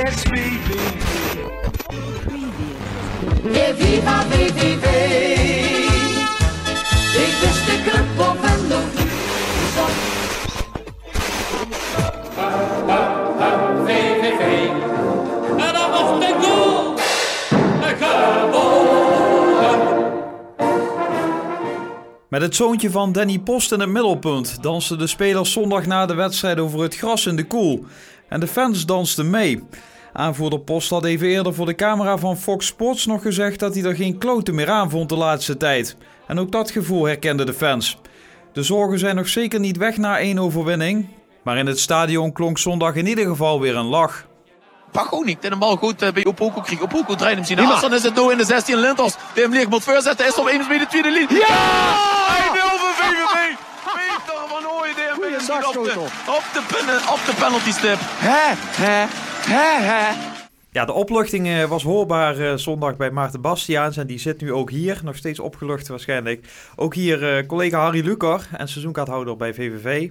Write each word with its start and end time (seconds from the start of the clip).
Yes. 0.00 0.22
Viva 3.76 4.22
VVV. 4.22 4.84
Ik 7.16 7.34
wist 7.40 7.66
de 7.66 7.82
club 7.84 8.28
op 8.28 8.36
en 8.42 8.68
nog 8.68 8.84
niet. 8.92 9.08
En 15.56 15.72
dan 15.74 16.20
de 16.20 16.34
goal! 16.40 16.98
Met 22.28 22.42
het 22.42 22.54
zoontje 22.54 22.90
van 22.90 23.12
Danny 23.12 23.38
Post 23.38 23.72
in 23.72 23.80
het 23.80 23.88
middelpunt 23.88 24.62
dansten 24.62 24.98
de 24.98 25.06
spelers 25.06 25.52
zondag 25.52 25.86
na 25.86 26.06
de 26.06 26.14
wedstrijd 26.14 26.58
over 26.58 26.80
het 26.80 26.96
gras 26.96 27.26
in 27.26 27.36
de 27.36 27.46
koel. 27.46 27.84
En 28.30 28.40
de 28.40 28.46
fans 28.46 28.86
dansten 28.86 29.30
mee. 29.30 29.62
Aanvoerder 30.12 30.60
Post 30.60 30.90
had 30.90 31.04
even 31.04 31.26
eerder 31.26 31.54
voor 31.54 31.66
de 31.66 31.74
camera 31.74 32.18
van 32.18 32.36
Fox 32.36 32.66
Sports 32.66 33.06
nog 33.06 33.22
gezegd 33.22 33.58
dat 33.58 33.74
hij 33.74 33.84
er 33.84 33.94
geen 33.94 34.18
kloten 34.18 34.54
meer 34.54 34.70
aan 34.70 34.90
vond 34.90 35.08
de 35.08 35.16
laatste 35.16 35.56
tijd. 35.56 35.96
En 36.26 36.38
ook 36.38 36.52
dat 36.52 36.70
gevoel 36.70 37.04
herkenden 37.04 37.46
de 37.46 37.54
fans. 37.54 37.98
De 38.52 38.62
zorgen 38.62 38.98
zijn 38.98 39.16
nog 39.16 39.28
zeker 39.28 39.60
niet 39.60 39.76
weg 39.76 39.96
na 39.96 40.18
één 40.18 40.38
overwinning. 40.38 41.08
Maar 41.42 41.58
in 41.58 41.66
het 41.66 41.80
stadion 41.80 42.32
klonk 42.32 42.58
zondag 42.58 42.94
in 42.94 43.06
ieder 43.06 43.26
geval 43.26 43.60
weer 43.60 43.76
een 43.76 43.86
lach. 43.86 44.26
Pagonik, 44.92 45.42
dit 45.42 45.52
een 45.52 45.58
bal 45.58 45.76
goed 45.76 46.12
bij 46.12 46.24
Opoku 46.24 46.60
kreeg. 46.60 46.80
Opoku 46.80 47.16
draait 47.16 47.36
hem 47.36 47.44
zien. 47.44 47.56
Dan 47.56 47.94
is 47.94 48.02
het 48.02 48.14
nou 48.14 48.32
in 48.32 48.38
de 48.38 48.44
16 48.44 48.76
Linters. 48.76 49.14
Die 49.34 49.42
hem 49.42 49.52
leeg 49.52 49.68
moet 49.68 49.84
voorzetten. 49.84 50.26
Is 50.26 50.34
op 50.34 50.46
een 50.46 50.64
bij 50.68 50.78
de 50.78 50.86
tweede 50.86 51.10
linie. 51.12 51.36
Ja! 51.36 51.46
1-0 51.46 52.78
voor 52.80 52.94
VVV. 53.00 53.54
Peter 53.84 54.40
van 54.48 54.70
Ooyen 54.70 55.39
op 55.56 55.72
de, 55.72 56.00
op, 56.26 56.44
de, 56.52 57.08
op 57.12 57.20
de 57.26 57.34
penalty 57.38 57.70
stip. 57.70 57.98
Hè, 58.00 58.54
hè, 58.84 59.06
hè, 59.54 59.84
hè. 59.86 60.28
Ja, 60.72 60.84
de 60.84 60.92
opluchting 60.92 61.48
eh, 61.48 61.64
was 61.64 61.82
hoorbaar 61.82 62.38
eh, 62.38 62.56
zondag 62.56 62.96
bij 62.96 63.10
Maarten 63.10 63.40
Bastiaans. 63.40 63.96
En 63.96 64.06
die 64.06 64.18
zit 64.18 64.40
nu 64.40 64.52
ook 64.52 64.70
hier, 64.70 65.00
nog 65.04 65.16
steeds 65.16 65.38
opgelucht 65.38 65.88
waarschijnlijk. 65.88 66.48
Ook 66.76 66.94
hier 66.94 67.36
eh, 67.36 67.46
collega 67.46 67.80
Harry 67.80 68.04
Lucar 68.04 68.46
en 68.56 68.68
seizoenkaarthouder 68.68 69.36
bij 69.36 69.54
VVV. 69.54 70.10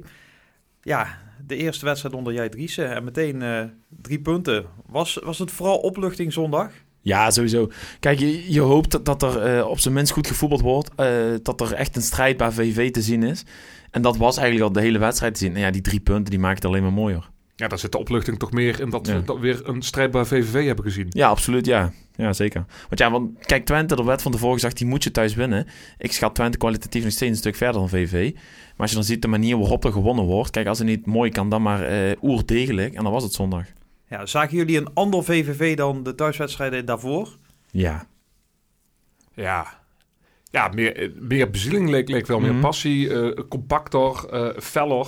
Ja, 0.82 1.17
de 1.48 1.56
eerste 1.56 1.86
wedstrijd 1.86 2.16
onder 2.16 2.34
Jij 2.34 2.50
Driessen 2.50 2.95
en 2.95 3.04
meteen 3.04 3.42
eh, 3.42 3.64
drie 4.02 4.20
punten. 4.20 4.66
Was, 4.86 5.20
was 5.23 5.40
het 5.40 5.52
vooral 5.52 5.78
opluchting 5.78 6.34
zondag? 6.34 6.72
Ja, 7.02 7.32
sowieso. 7.32 7.70
Kijk, 8.00 8.20
je, 8.20 8.54
je 8.54 8.60
hoopt 8.60 8.92
dat, 8.92 9.06
dat 9.06 9.22
er 9.22 9.42
eh, 9.58 9.67
op 9.67 9.80
zijn 9.80 9.94
minst 9.94 10.12
goed 10.12 10.28
gevoetbald 10.28 10.62
wordt. 10.62 10.90
eh, 10.95 11.08
dat 11.44 11.62
er 11.62 11.73
echt 11.73 11.95
een 11.95 12.02
strijdbaar 12.02 12.54
VV 12.54 12.92
te 12.92 13.02
zien 13.02 13.23
is. 13.23 13.44
En 13.92 14.02
dat 14.02 14.18
was 14.18 14.38
eigenlijk 14.38 14.68
al 14.68 14.73
de 14.73 14.82
hele 14.82 14.98
wedstrijd 15.00 15.34
te 15.34 15.40
zien. 15.40 15.54
En 15.56 15.59
ja, 15.62 15.72
die 15.72 15.82
drie 15.82 16.00
punten 16.00 16.30
die 16.30 16.40
maken 16.40 16.56
het 16.56 16.66
alleen 16.66 16.82
maar 16.84 16.94
mooier. 16.94 17.30
Ja, 17.56 17.68
daar 17.68 17.80
zit 17.80 17.92
de 17.92 17.98
opluchting 17.98 18.40
toch 18.40 18.52
meer 18.52 18.80
in 18.80 18.90
dat 18.90 19.08
Ja. 19.08 19.14
we 19.16 19.23
dat 19.23 19.40
weer 19.40 19.68
een 19.70 19.82
strijdbaar 19.82 20.28
VVV 20.28 20.66
hebben 20.66 20.86
gezien. 20.86 21.08
Ja, 21.09 21.28
absoluut, 21.30 21.66
ja. 21.66 21.92
Ja, 22.16 22.34
zeker. 22.34 22.66
Want 22.88 23.00
ja, 23.00 23.12
want 23.12 23.45
kijk, 23.45 23.66
Twente, 23.66 23.95
er 23.95 24.06
werd 24.06 24.22
van 24.22 24.32
tevoren 24.32 24.54
gezegd, 24.54 24.78
die 24.78 24.88
moet 24.88 25.04
je 25.04 25.12
thuis 25.12 25.34
winnen. 25.36 25.67
Ik 25.98 26.12
schat 26.12 26.36
Twente 26.36 26.58
kwalitatief 26.58 27.04
nog 27.04 27.12
steeds 27.12 27.32
een 27.32 27.38
stuk 27.38 27.56
verder 27.56 27.80
dan 27.80 27.90
VV. 27.90 28.32
Maar 28.34 28.73
als 28.78 28.90
je 28.90 28.95
dan 28.95 29.06
ziet 29.06 29.22
de 29.22 29.28
manier 29.28 29.58
waarop 29.58 29.86
er 29.86 29.92
gewonnen 29.92 30.26
wordt. 30.26 30.50
Kijk, 30.52 30.67
als 30.67 30.78
het 30.78 30.88
niet 30.88 31.06
mooi 31.06 31.32
kan, 31.32 31.50
dan 31.50 31.62
maar 31.62 31.82
eh 31.84 32.12
oerdegelijk. 32.22 32.94
En 32.94 33.04
dan 33.04 33.12
was 33.12 33.23
het 33.23 33.34
zondag. 33.34 33.66
Ja, 34.10 34.26
zagen 34.26 34.58
jullie 34.58 34.78
een 34.78 34.94
ander 34.94 35.23
VVV 35.23 35.76
dan 35.76 36.04
de 36.04 36.16
thuiswedstrijden 36.16 36.86
daarvoor? 36.86 37.38
Ja. 37.72 38.06
Ja, 39.34 39.80
ja 40.50 40.67
meer, 40.73 40.95
eh, 40.95 41.09
meer 41.19 41.50
bezieling 41.50 41.89
leek, 41.89 42.09
leek 42.09 42.28
wel. 42.28 42.39
Meer 42.39 42.52
Mhm. 42.53 42.61
passie, 42.61 43.14
eh, 43.14 43.44
compacter, 43.50 44.25
eh 44.31 44.47
feller. 44.61 45.05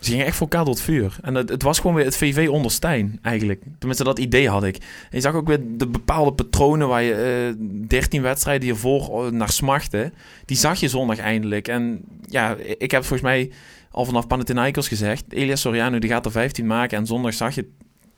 Ze 0.00 0.10
gingen 0.10 0.26
echt 0.26 0.36
voor 0.36 0.48
elkaar 0.48 0.66
het 0.66 0.80
vuur. 0.80 1.16
En 1.22 1.34
het, 1.34 1.48
het 1.48 1.62
was 1.62 1.78
gewoon 1.78 1.96
weer 1.96 2.04
het 2.04 2.16
VV 2.16 2.48
onder 2.50 2.70
Stijn, 2.70 3.18
eigenlijk. 3.22 3.62
Tenminste, 3.78 4.04
dat 4.04 4.18
idee 4.18 4.48
had 4.48 4.64
ik. 4.64 4.76
En 4.76 4.82
je 5.10 5.20
zag 5.20 5.34
ook 5.34 5.46
weer 5.46 5.60
de 5.76 5.86
bepaalde 5.86 6.32
patronen 6.32 6.88
waar 6.88 7.02
je 7.02 7.14
eh 7.14 7.66
13 7.88 8.22
wedstrijden 8.22 8.64
hiervoor 8.64 9.32
naar 9.32 9.50
smachtte. 9.50 10.12
Die 10.44 10.56
zag 10.56 10.80
je 10.80 10.88
zondag 10.88 11.18
eindelijk. 11.18 11.68
En 11.68 12.00
ja, 12.28 12.56
ik 12.78 12.90
heb 12.90 13.00
volgens 13.00 13.20
mij 13.28 13.50
al 13.90 14.04
vanaf 14.04 14.26
Panathinaikos 14.26 14.88
gezegd... 14.88 15.24
Elias 15.32 15.60
Soriano 15.60 15.98
die 15.98 16.10
gaat 16.10 16.24
er 16.26 16.32
15 16.32 16.66
maken. 16.66 16.98
En 16.98 17.06
zondag 17.06 17.34
zag 17.34 17.54
je 17.54 17.68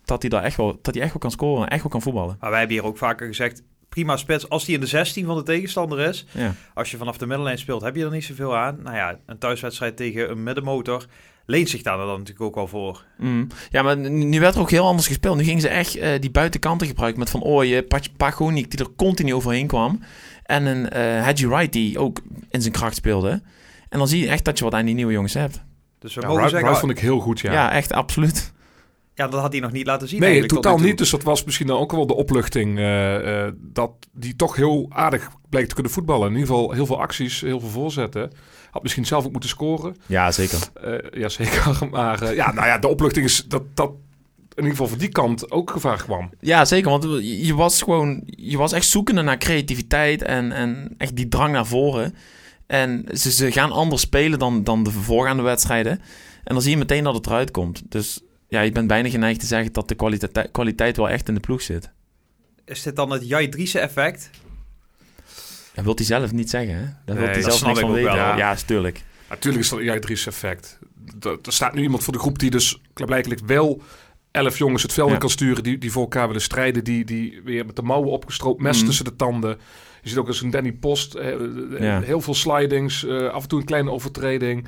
dat 0.05 0.21
hij 0.23 0.31
daar 0.31 0.43
echt 0.43 0.57
wel, 0.57 0.79
dat 0.83 0.95
hij 0.95 1.03
echt 1.03 1.13
wel 1.13 1.21
kan 1.21 1.31
scoren. 1.31 1.65
En 1.65 1.71
echt 1.71 1.83
wel 1.83 1.91
kan 1.91 2.03
voetballen. 2.03 2.37
Maar 2.41 2.51
wij 2.51 2.59
hebben 2.59 2.77
hier 2.77 2.87
ook 2.87 2.99
vaker 2.99 3.27
gezegd, 3.27 3.63
prima 3.95 4.17
spits 4.17 4.49
als 4.49 4.65
die 4.65 4.75
in 4.75 4.81
de 4.81 4.87
16 4.87 5.27
van 5.27 5.37
de 5.37 5.43
tegenstander 5.43 5.99
is. 6.01 6.27
Ja. 6.31 6.55
Als 6.75 6.91
je 6.91 6.97
vanaf 6.97 7.17
de 7.19 7.27
middenlijn 7.27 7.59
speelt, 7.59 7.83
heb 7.83 7.97
je 7.97 8.05
er 8.05 8.11
niet 8.11 8.25
zoveel 8.25 8.57
aan. 8.57 8.79
Nou 8.83 8.97
ja, 8.97 9.19
een 9.27 9.39
thuiswedstrijd 9.39 9.97
tegen 9.97 10.31
een 10.31 10.43
middenmotor 10.43 11.07
leent 11.47 11.69
zich 11.69 11.83
daar 11.83 11.97
dan 11.97 12.07
natuurlijk 12.07 12.41
ook 12.41 12.55
wel 12.55 12.67
voor. 12.69 13.05
Mm. 13.19 13.47
Ja, 13.71 13.83
maar 13.83 13.97
nu 13.97 14.41
werd 14.41 14.55
er 14.55 14.61
ook 14.61 14.71
heel 14.71 14.87
anders 14.87 15.07
gespeeld. 15.07 15.37
Nu 15.37 15.45
gingen 15.45 15.61
ze 15.61 15.69
echt 15.69 15.97
eh, 15.97 16.21
die 16.21 16.31
buitenkanten 16.31 16.87
gebruiken 16.87 17.21
met 17.21 17.31
Van 17.31 17.43
Ooyen, 17.43 17.87
Pa- 17.87 17.99
Pagonik 18.17 18.71
die 18.71 18.81
er 18.81 18.93
continu 18.97 19.35
overheen 19.35 19.67
kwam. 19.67 20.01
En 20.45 20.67
een 20.67 20.89
eh 20.91 21.25
Hadji 21.25 21.47
Wright 21.49 21.73
die 21.73 21.99
ook 21.99 22.21
in 22.51 22.61
zijn 22.61 22.73
kracht 22.73 22.95
speelde. 22.97 23.43
En 23.89 23.99
dan 23.99 24.09
zie 24.09 24.21
je 24.21 24.29
echt 24.29 24.45
dat 24.45 24.59
je 24.59 24.65
wat 24.65 24.75
aan 24.75 24.85
die 24.85 24.95
nieuwe 24.95 25.13
jongens 25.13 25.35
hebt. 25.35 25.63
Dus 25.99 26.15
we 26.15 26.21
Ja, 26.21 26.27
mogen 26.27 26.43
Wright, 26.43 26.51
zeggen, 26.51 26.69
Wright 26.69 26.79
vond 26.87 26.93
ik 26.93 26.99
heel 26.99 27.21
goed, 27.21 27.41
ja. 27.41 27.53
Ja, 27.53 27.73
echt 27.73 27.93
absoluut. 27.93 28.53
Ja, 29.15 29.29
dat 29.29 29.41
had 29.41 29.53
hij 29.53 29.61
nog 29.61 29.73
niet 29.73 29.87
laten 29.87 30.09
zien 30.09 30.21
Nee, 30.21 30.29
eigenlijk 30.31 30.63
tot 30.63 30.73
totaal 30.73 30.87
niet. 30.87 30.99
Dus 30.99 31.11
dat 31.11 31.23
was 31.23 31.45
misschien 31.45 31.67
dan 31.67 31.79
ook 31.79 31.93
wel 31.93 32.07
de 32.07 32.15
opluchting. 32.15 32.79
eh, 32.79 33.45
eh, 33.47 33.53
dat 33.61 33.91
die 34.13 34.37
toch 34.37 34.57
heel 34.57 34.87
aardig 34.89 35.31
bleek 35.49 35.69
te 35.69 35.75
kunnen 35.75 35.93
voetballen. 35.93 36.27
In 36.29 36.33
ieder 36.37 36.47
geval 36.49 36.71
heel 36.73 36.87
veel 36.87 37.01
acties, 37.01 37.41
heel 37.41 37.61
veel 37.61 37.69
voorzetten. 37.69 38.33
Had 38.71 38.83
misschien 38.83 39.07
zelf 39.07 39.25
ook 39.25 39.31
moeten 39.33 39.51
scoren. 39.51 39.97
Ja, 40.07 40.31
zeker. 40.33 40.59
Eh 40.83 41.21
ja, 41.21 41.29
zeker. 41.43 41.89
Maar 41.91 42.23
eh, 42.23 42.35
ja, 42.35 42.53
nou 42.53 42.67
ja, 42.67 42.79
de 42.79 42.89
opluchting 42.89 43.25
is 43.25 43.45
dat 43.49 43.63
dat 43.75 43.91
in 44.55 44.63
ieder 44.63 44.71
geval 44.71 44.89
van 44.89 44.99
die 44.99 45.09
kant 45.09 45.51
ook 45.51 45.71
gevaar 45.71 46.03
kwam. 46.03 46.31
Ja, 46.41 46.65
zeker. 46.65 46.91
Want 46.91 47.03
je 47.05 47.47
je 47.47 47.55
was 47.55 47.83
gewoon, 47.83 48.23
je 48.27 48.57
was 48.57 48.73
echt 48.73 48.87
zoekende 48.87 49.23
naar 49.23 49.39
creativiteit 49.39 50.23
en, 50.23 50.53
en 50.53 50.95
echt 50.99 51.17
die 51.17 51.29
drang 51.29 51.53
naar 51.53 51.67
voren. 51.67 52.15
En 52.67 53.05
ze, 53.13 53.31
ze 53.33 53.53
gaan 53.53 53.73
anders 53.73 54.03
spelen 54.03 54.39
dan, 54.39 54.65
dan 54.65 54.83
de 54.83 54.91
voorgaande 54.91 55.43
wedstrijden. 55.43 55.93
En 56.45 56.55
dan 56.55 56.63
zie 56.63 56.71
je 56.71 56.77
meteen 56.77 57.05
dat 57.05 57.15
het 57.15 57.27
eruit 57.27 57.51
komt. 57.51 57.83
Dus 57.89 58.21
ja, 58.55 58.61
je 58.61 58.73
bent 58.73 58.87
bijna 58.87 59.09
geneigd 59.09 59.41
te 59.41 59.47
zeggen 59.47 59.73
dat 59.73 59.89
de 59.89 59.95
kwaliteit, 59.95 60.51
kwaliteit 60.53 60.97
wel 60.97 61.09
echt 61.09 61.29
in 61.29 61.35
de 61.35 61.41
ploeg 61.41 61.63
zit. 61.63 61.91
Is 62.65 62.83
dit 62.83 62.97
dan 62.97 63.11
het 63.11 63.29
Jai 63.29 63.49
Driessen 63.49 63.81
effect? 63.81 64.31
Dat 65.75 65.85
wil 65.85 65.95
hij 65.95 66.05
zelf 66.05 66.33
niet 66.33 66.51
zeggen, 66.51 66.75
hè? 66.75 66.83
Daar 66.83 66.95
wil 67.05 67.15
Nee, 67.15 67.25
hij 67.35 67.43
dat 67.43 67.45
zelf 67.45 67.63
niks 67.67 67.79
ik 67.79 67.85
van 67.85 67.95
weten. 67.95 68.11
wel, 68.11 68.17
Ja, 68.21 68.29
ja. 68.29 68.37
ja 68.37 68.55
tuurlijk. 68.67 69.03
Natuurlijk 69.29 69.65
is 69.65 69.71
dat 69.71 69.79
een 69.81 70.01
Dries 70.01 70.27
effect. 70.27 70.79
Er 71.21 71.39
er 71.43 71.53
staat 71.53 71.75
nu 71.75 71.83
iemand 71.83 72.05
voor 72.05 72.13
de 72.13 72.19
groep 72.19 72.39
die 72.39 72.51
dus 72.51 72.81
blijkbaar 72.95 73.39
wel 73.47 73.83
elf 74.31 74.59
jongens 74.59 74.83
het 74.83 74.93
veld 74.93 75.07
in 75.09 75.13
Ja. 75.15 75.21
kan 75.21 75.31
sturen. 75.31 75.63
Die, 75.63 75.79
die 75.79 75.93
voor 75.93 76.03
elkaar 76.03 76.27
willen 76.27 76.43
strijden. 76.43 76.85
Die, 76.85 77.05
die 77.05 77.41
weer 77.45 77.67
met 77.67 77.77
de 77.77 77.83
mouwen 77.83 78.11
opgestroopt, 78.11 78.61
mes 78.63 78.77
Mhm. 78.77 78.87
tussen 78.87 79.05
de 79.05 79.17
tanden. 79.17 79.59
Je 80.03 80.09
ziet 80.09 80.19
ook 80.19 80.27
als 80.27 80.43
een 80.43 80.51
Danny 80.51 80.73
Post. 80.73 81.15
eh, 81.15 81.33
eh, 81.33 81.41
Ja. 81.81 82.01
Heel 82.01 82.21
veel 82.21 82.35
slidings. 82.35 83.05
eh, 83.07 83.29
af 83.29 83.43
en 83.43 83.49
toe 83.49 83.59
een 83.61 83.65
kleine 83.67 83.91
overtreding. 83.91 84.67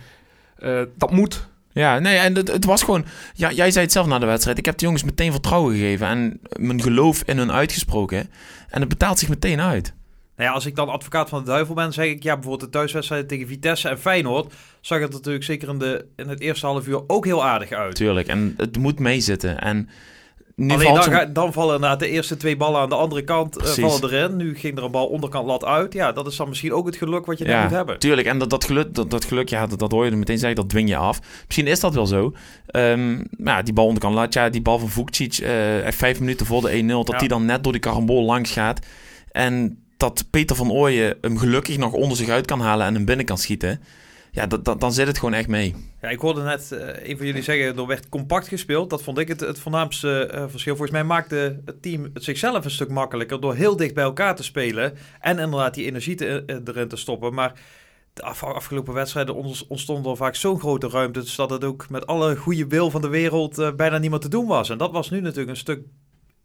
Eh, 0.57 0.83
dat 0.97 1.11
moet. 1.11 1.49
Ja, 1.77 1.99
nee, 1.99 2.17
en 2.17 2.35
het, 2.35 2.49
het 2.49 2.65
was 2.65 2.83
gewoon... 2.83 3.05
Ja, 3.35 3.53
jij 3.53 3.71
zei 3.71 3.85
het 3.85 3.93
zelf 3.93 4.07
na 4.07 4.19
de 4.19 4.27
wedstrijd. 4.27 4.59
Ik 4.59 4.65
heb 4.65 4.79
de 4.79 4.85
jongens 4.85 5.03
meteen 5.03 5.33
vertrouwen 5.33 5.75
gegeven 5.75 6.07
en 6.07 6.41
mijn 6.57 6.83
geloof 6.83 7.23
in 7.23 7.39
hun 7.39 7.53
uitgesproken. 7.53 8.31
En 8.69 8.81
het 8.81 8.89
betaalt 8.89 9.19
zich 9.19 9.29
meteen 9.29 9.61
uit. 9.61 9.95
Nou 10.37 10.49
ja, 10.49 10.55
als 10.55 10.67
ik 10.67 10.77
dan 10.77 10.89
advocaat 10.89 11.29
van 11.29 11.39
de 11.39 11.51
duivel 11.51 11.75
ben, 11.75 11.93
zeg 11.93 12.07
ik 12.07 12.23
ja, 12.23 12.35
bijvoorbeeld 12.35 12.73
de 12.73 12.79
thuiswedstrijd 12.79 13.29
tegen 13.29 13.47
Vitesse 13.47 13.89
en 13.89 13.99
Feyenoord 13.99 14.55
zag 14.81 15.01
het 15.01 15.13
natuurlijk 15.13 15.45
zeker 15.45 15.69
in, 15.69 15.79
de, 15.79 16.07
in 16.17 16.29
het 16.29 16.41
eerste 16.41 16.67
half 16.67 16.87
uur 16.87 17.03
ook 17.07 17.25
heel 17.25 17.45
aardig 17.45 17.71
uit. 17.71 17.95
Tuurlijk, 17.95 18.29
en 18.29 18.55
het 18.57 18.79
moet 18.79 18.99
meezitten. 18.99 19.61
En 19.61 19.89
nu 20.56 20.72
Alleen 20.75 20.94
dan, 20.94 21.03
ga- 21.03 21.25
dan 21.25 21.53
vallen 21.53 21.75
inderdaad 21.75 21.99
de 22.00 22.09
eerste 22.09 22.37
twee 22.37 22.56
ballen 22.56 22.81
aan 22.81 22.89
de 22.89 22.94
andere 22.94 23.22
kant 23.25 23.56
eh, 23.56 23.67
vallen 23.69 24.03
erin. 24.12 24.37
Nu 24.37 24.56
ging 24.56 24.77
er 24.78 24.84
een 24.84 24.91
bal 24.91 25.06
onderkant 25.06 25.47
lat 25.47 25.65
uit. 25.65 25.93
Ja, 25.93 26.12
dat 26.12 26.27
is 26.27 26.37
dan 26.37 26.49
misschien 26.49 26.72
ook 26.72 26.87
het 26.87 26.97
geluk 26.97 27.27
wat 27.27 27.39
je 27.39 27.44
net 27.44 27.62
moet 27.62 27.71
hebben. 27.71 27.99
Tuurlijk, 27.99 28.28
en 28.28 28.39
dat, 28.39 28.50
dat, 28.50 28.65
geluk, 28.65 28.95
dat, 28.95 29.11
dat 29.11 29.25
geluk, 29.25 29.48
ja, 29.48 29.66
dat, 29.66 29.78
dat 29.78 29.91
hoor 29.92 30.04
je 30.04 30.10
er 30.10 30.19
meteen 30.19 30.39
zeggen, 30.39 30.57
dat 30.57 30.69
dwing 30.69 30.89
je 30.89 30.97
af. 30.97 31.21
Misschien 31.47 31.66
is 31.66 31.81
dat 31.81 31.95
wel 31.95 32.07
zo. 32.07 32.33
Ehm, 32.66 33.15
maar 33.31 33.57
ja, 33.57 33.63
die 33.63 33.75
bal 33.75 33.84
onderkant 33.86 34.15
laat, 34.15 34.33
ja, 34.34 34.48
die 34.48 34.63
bal 34.63 34.78
van 34.78 34.89
Vukcic, 34.89 35.34
eh, 35.39 35.84
echt 35.86 35.97
vijf 35.97 36.21
minuten 36.21 36.47
voor 36.47 36.60
de 36.63 36.71
1-0, 36.77 37.04
dat 37.04 37.15
Ja. 37.15 37.19
die 37.19 37.28
dan 37.28 37.45
net 37.45 37.63
door 37.63 37.72
die 37.72 37.81
karambol 37.81 38.25
langs 38.25 38.51
gaat. 38.51 38.86
En 39.33 39.78
dat 39.97 40.25
Peter 40.31 40.57
van 40.57 40.71
Ooyen 40.72 41.16
hem 41.21 41.39
gelukkig 41.39 41.78
nog 41.78 41.92
onder 41.92 42.16
zich 42.16 42.28
uit 42.28 42.47
kan 42.47 42.60
halen 42.60 42.86
en 42.86 42.95
hem 42.95 43.04
binnen 43.04 43.27
kan 43.27 43.39
schieten. 43.39 43.81
Ja, 44.36 44.47
dat, 44.47 44.65
dat, 44.65 44.80
dan 44.80 44.92
zit 44.92 45.06
het 45.06 45.18
gewoon 45.18 45.34
echt 45.34 45.48
mee. 45.48 45.74
Ja, 46.00 46.09
ik 46.09 46.21
hoorde 46.21 46.42
net 46.42 46.72
eh, 46.72 47.09
een 47.09 47.16
van 47.16 47.27
jullie 47.27 47.42
zeggen, 47.42 47.77
er 47.77 47.86
werd 47.86 48.09
compact 48.09 48.48
gespeeld. 48.48 48.91
Dat 48.91 49.03
vond 49.03 49.18
ik 49.18 49.28
het, 49.28 49.41
het 49.41 49.59
voornaamste 49.59 50.27
eh, 50.27 50.44
verschil. 50.48 50.72
Volgens 50.77 50.91
mij 50.97 51.04
maakte 51.04 51.60
het 51.65 51.83
team 51.83 52.10
het 52.15 52.24
zichzelf 52.24 52.65
een 52.65 52.71
stuk 52.71 52.88
makkelijker 52.88 53.41
door 53.41 53.54
heel 53.54 53.77
dicht 53.77 53.94
bij 53.94 54.04
elkaar 54.04 54.36
te 54.36 54.42
spelen. 54.42 54.94
En 55.21 55.38
inderdaad 55.38 55.74
die 55.74 55.84
energie 55.86 56.15
te, 56.15 56.42
eh, 56.47 56.56
erin 56.65 56.88
te 56.88 56.97
stoppen. 56.97 57.34
Maar 57.34 57.53
de 58.12 58.22
af- 58.22 58.42
afgelopen 58.44 58.94
wedstrijden 58.94 59.34
ontstond 59.68 60.06
er 60.06 60.16
vaak 60.16 60.34
zo'n 60.34 60.60
grote 60.60 60.88
ruimte. 60.88 61.21
Dus 61.21 61.34
dat 61.36 61.50
het 61.50 61.65
ook 61.65 61.91
met 61.91 62.06
alle 62.06 62.36
goede 62.36 62.66
wil 62.66 62.91
van 62.91 63.00
de 63.00 63.09
wereld 63.09 63.77
bijna 63.77 63.98
niemand 63.98 64.22
te 64.22 64.28
doen 64.28 64.47
was. 64.47 64.71
En 64.71 64.78
dat 64.78 64.92
was 64.92 65.10
nu 65.10 65.21
natuurlijk 65.21 65.50
een 65.50 65.56
stuk 65.56 65.80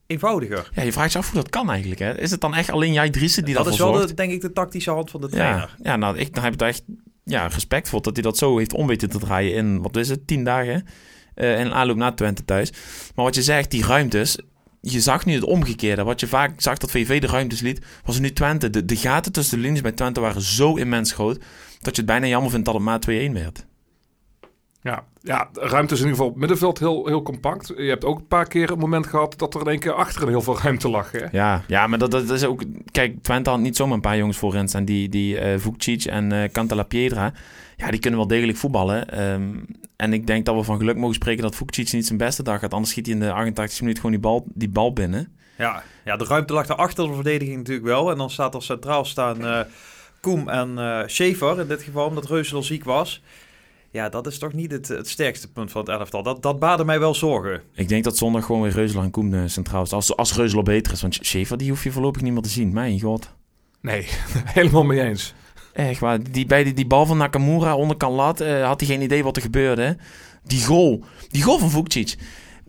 eenvoudiger. 0.07 0.69
Ja, 0.73 0.83
je 0.83 0.91
vraagt 0.91 1.11
je 1.11 1.17
af 1.17 1.31
hoe 1.31 1.41
dat 1.41 1.49
kan 1.49 1.69
eigenlijk. 1.69 1.99
Hè? 1.99 2.19
Is 2.19 2.31
het 2.31 2.41
dan 2.41 2.55
echt 2.55 2.69
alleen 2.71 2.93
jij 2.93 3.09
Driessen 3.09 3.45
die 3.45 3.55
dat 3.55 3.63
dat 3.63 3.73
is 3.73 3.79
wel, 3.79 3.91
de, 4.07 4.13
denk 4.13 4.31
ik, 4.31 4.41
de 4.41 4.53
tactische 4.53 4.91
hand 4.91 5.09
van 5.09 5.21
de 5.21 5.27
trainer. 5.29 5.75
Ja, 5.77 5.91
ja 5.91 5.95
nou, 5.95 6.17
ik, 6.17 6.33
dan 6.33 6.43
heb 6.43 6.53
ik 6.53 6.61
echt 6.61 6.83
ja, 7.31 7.47
respect 7.47 7.89
voor 7.89 8.01
dat 8.01 8.13
hij 8.13 8.23
dat 8.23 8.37
zo 8.37 8.57
heeft 8.57 8.73
om 8.73 8.87
weten 8.87 9.09
te 9.09 9.19
draaien 9.19 9.53
in, 9.53 9.81
wat 9.81 9.95
is 9.95 10.09
het, 10.09 10.27
tien 10.27 10.43
dagen? 10.43 10.85
eh 11.33 11.59
in 11.59 11.73
aanloop 11.73 11.97
naar 11.97 12.15
Twente 12.15 12.45
thuis. 12.45 12.71
Maar 13.15 13.25
wat 13.25 13.35
je 13.35 13.41
zegt, 13.41 13.71
die 13.71 13.85
ruimtes, 13.85 14.37
je 14.81 14.99
zag 14.99 15.25
nu 15.25 15.33
het 15.33 15.43
omgekeerde. 15.43 16.03
Wat 16.03 16.19
je 16.19 16.27
vaak 16.27 16.61
zag 16.61 16.77
dat 16.77 16.91
VV 16.91 17.21
de 17.21 17.27
ruimtes 17.27 17.61
liet, 17.61 17.85
was 18.05 18.19
nu 18.19 18.33
Twente. 18.33 18.69
De, 18.69 18.85
de 18.85 18.95
gaten 18.95 19.31
tussen 19.31 19.57
de 19.57 19.63
linies 19.63 19.81
bij 19.81 19.91
Twente 19.91 20.19
waren 20.19 20.41
zo 20.41 20.75
immens 20.75 21.11
groot... 21.11 21.37
dat 21.81 21.95
je 21.95 22.01
het 22.01 22.05
bijna 22.05 22.27
jammer 22.27 22.51
vindt 22.51 22.65
dat 22.65 22.75
het 22.75 22.83
maar 22.83 22.99
2-1 23.09 23.31
werd. 23.33 23.65
Ja, 24.83 25.03
ja, 25.21 25.49
de 25.53 25.59
ruimte 25.59 25.93
is 25.93 25.99
in 25.99 26.05
ieder 26.05 26.09
geval 26.09 26.25
op 26.25 26.31
het 26.31 26.39
middenveld 26.39 26.79
heel, 26.79 27.07
heel 27.07 27.21
compact. 27.21 27.67
Je 27.67 27.83
hebt 27.83 28.05
ook 28.05 28.17
een 28.17 28.27
paar 28.27 28.47
keer 28.47 28.71
een 28.71 28.79
moment 28.79 29.07
gehad 29.07 29.33
dat 29.37 29.53
er 29.53 29.61
in 29.61 29.67
één 29.67 29.79
keer 29.79 29.93
achterin 29.93 30.29
heel 30.29 30.41
veel 30.41 30.59
ruimte 30.59 30.89
lag. 30.89 31.11
Hè? 31.11 31.25
Ja, 31.31 31.63
ja 31.67 31.87
maar 31.87 31.99
dat, 31.99 32.11
dat 32.11 32.29
is 32.29 32.43
ook... 32.43 32.63
Kijk, 32.91 33.23
Twente 33.23 33.49
had 33.49 33.59
niet 33.59 33.75
zomaar 33.75 33.95
een 33.95 34.01
paar 34.01 34.17
jongens 34.17 34.37
voorin 34.37 34.67
staan. 34.67 34.85
Die, 34.85 35.09
die 35.09 35.39
eh 35.39 35.59
Vukcic 35.59 36.03
en 36.03 36.31
eh 36.31 36.51
Cantala 36.51 36.83
Piedra, 36.83 37.33
ja, 37.77 37.91
die 37.91 37.99
kunnen 37.99 38.19
wel 38.19 38.27
degelijk 38.27 38.57
voetballen. 38.57 39.09
Ehm, 39.09 39.49
en 39.95 40.13
ik 40.13 40.27
denk 40.27 40.45
dat 40.45 40.55
we 40.55 40.63
van 40.63 40.77
geluk 40.77 40.97
mogen 40.97 41.15
spreken 41.15 41.43
dat 41.43 41.55
Vukcic 41.55 41.91
niet 41.91 42.05
zijn 42.05 42.17
beste 42.17 42.43
dag 42.43 42.61
had. 42.61 42.73
Anders 42.73 42.91
schiet 42.91 43.05
hij 43.05 43.15
in 43.15 43.21
de 43.21 43.31
88 43.31 43.81
minuut 43.81 43.95
gewoon 43.95 44.11
die 44.11 44.19
bal, 44.19 44.45
die 44.53 44.69
bal 44.69 44.93
binnen. 44.93 45.35
Ja, 45.57 45.83
ja, 46.05 46.17
de 46.17 46.25
ruimte 46.25 46.53
lag 46.53 46.65
daar 46.65 46.77
achter 46.77 47.07
de 47.07 47.13
verdediging 47.13 47.57
natuurlijk 47.57 47.87
wel. 47.87 48.11
En 48.11 48.17
dan 48.17 48.29
staat 48.29 48.55
er 48.55 48.63
centraal 48.63 49.05
staan 49.05 49.45
eh 49.45 49.59
Koem 50.19 50.49
en 50.49 50.77
eh 50.77 50.99
Schaefer 51.05 51.59
in 51.59 51.67
dit 51.67 51.81
geval, 51.81 52.07
omdat 52.07 52.25
Reusel 52.25 52.63
ziek 52.63 52.83
was. 52.83 53.21
Ja, 53.91 54.09
dat 54.09 54.27
is 54.27 54.37
toch 54.37 54.53
niet 54.53 54.71
het, 54.71 54.87
het 54.87 55.09
sterkste 55.09 55.51
punt 55.51 55.71
van 55.71 55.81
het 55.81 55.89
elftal. 55.89 56.23
Dat, 56.23 56.41
dat 56.43 56.59
baarde 56.59 56.85
mij 56.85 56.99
wel 56.99 57.13
zorgen. 57.15 57.61
Ik 57.73 57.89
denk 57.89 58.03
dat 58.03 58.17
zondag 58.17 58.45
gewoon 58.45 58.61
weer 58.61 58.71
Reuzel 58.71 59.01
en 59.01 59.11
Koem 59.11 59.33
eh, 59.33 59.41
centraal 59.45 59.83
is. 59.83 59.93
Als, 59.93 60.15
als 60.15 60.35
Reuzel 60.35 60.63
beter 60.63 60.93
is. 60.93 61.01
Want 61.01 61.17
Schaefer, 61.21 61.57
die 61.57 61.69
hoef 61.69 61.83
je 61.83 61.91
voorlopig 61.91 62.21
niet 62.21 62.33
meer 62.33 62.41
te 62.41 62.49
zien. 62.49 62.73
Mijn 62.73 62.99
god. 62.99 63.33
Nee, 63.81 64.07
helemaal 64.45 64.83
mee 64.83 65.01
eens. 65.01 65.33
Echt 65.73 65.99
waar. 65.99 66.31
Die, 66.31 66.45
bij 66.45 66.63
die, 66.63 66.73
die 66.73 66.87
bal 66.87 67.05
van 67.05 67.17
Nakamura 67.17 67.75
onderkant 67.75 68.15
lat 68.15 68.39
eh, 68.41 68.65
had 68.65 68.79
hij 68.79 68.89
geen 68.89 69.01
idee 69.01 69.23
wat 69.23 69.35
er 69.35 69.41
gebeurde. 69.41 69.81
hè. 69.81 69.91
Die 70.43 70.63
goal. 70.63 71.03
Die 71.29 71.41
goal 71.41 71.57
van 71.57 71.69
Vukcic. 71.69 72.15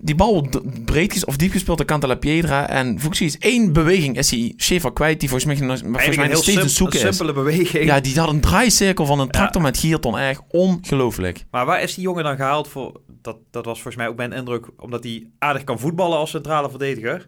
Die 0.05 0.15
bal 0.15 0.43
d- 0.43 0.85
breed 0.85 1.25
of 1.27 1.37
diep 1.37 1.53
gespeeld 1.53 1.77
door 1.79 1.87
Cantala 1.87 2.15
Piedra. 2.15 2.69
En 2.69 2.99
Vukcic 3.01 3.27
is 3.27 3.39
één 3.39 3.73
beweging. 3.73 4.17
Is 4.19 4.31
hij 4.31 4.53
Schaefer 4.57 4.93
kwijt. 4.93 5.21
Die 5.21 5.29
volgens 5.29 5.49
mij, 5.61 5.69
volgens 5.79 6.17
mij 6.17 6.29
nog 6.29 6.43
steeds 6.43 6.59
sim- 6.61 6.69
zoeken 6.69 7.01
een 7.01 7.09
is. 7.09 7.17
simpele 7.17 7.43
beweging. 7.43 7.85
Ja, 7.85 8.01
die 8.01 8.19
had 8.19 8.29
een 8.29 8.41
draaicirkel 8.41 9.07
van 9.07 9.21
een 9.21 9.31
tractor 9.31 9.63
met 9.63 9.79
Gierton. 9.79 10.19
Echt 10.19 10.41
ongelooflijk. 10.51 11.45
Maar 11.51 11.67
waar 11.67 11.83
is 11.83 11.95
die 11.95 12.05
jongen 12.05 12.25
dan 12.25 12.37
gehaald 12.37 12.69
voor? 12.69 13.01
Dat, 13.23 13.37
dat 13.51 13.65
was 13.65 13.75
volgens 13.75 13.97
mij 13.97 14.09
ook 14.09 14.17
mijn 14.17 14.33
indruk, 14.33 14.67
omdat 14.79 15.05
hij 15.05 15.27
aardig 15.39 15.65
kan 15.65 15.79
voetballen 15.79 16.19
als 16.19 16.31
centrale 16.31 16.71
verdediger. 16.71 17.27